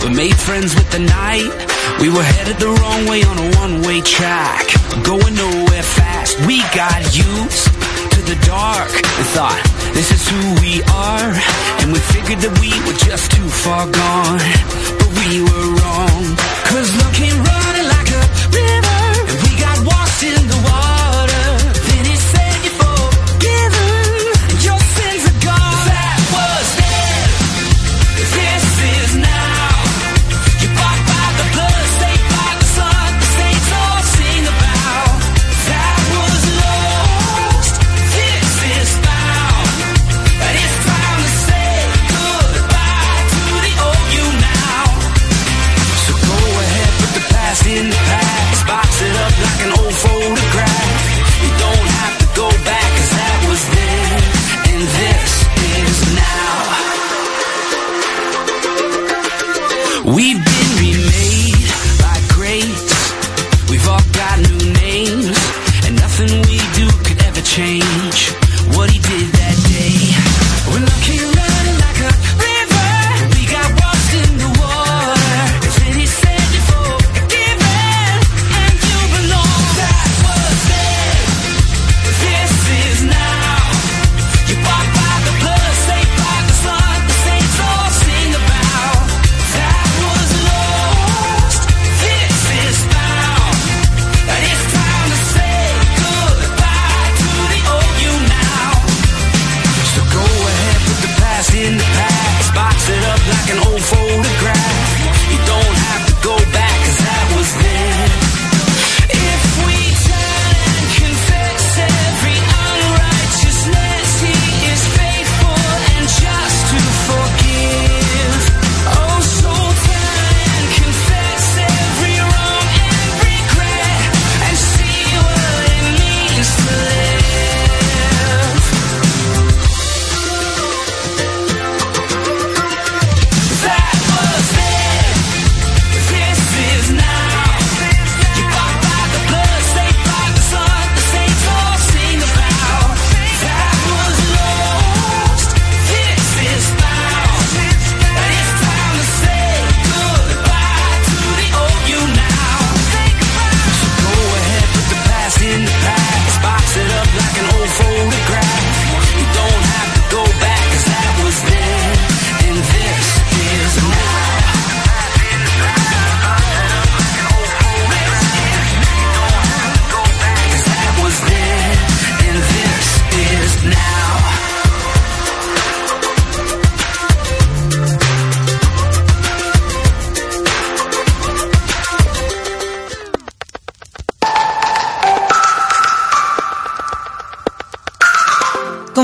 [0.00, 1.52] We made friends with the night.
[2.00, 4.64] We were headed the wrong way on a one-way track.
[5.04, 6.40] Going nowhere fast.
[6.48, 7.64] We got used
[8.14, 9.60] to the dark and thought,
[9.92, 10.80] this is who we
[11.12, 11.28] are.
[11.84, 14.40] And we figured that we were just too far gone.
[14.96, 16.24] But we were wrong.
[16.72, 19.00] Cause love came running like a river.
[19.28, 20.77] And we got washed in the water.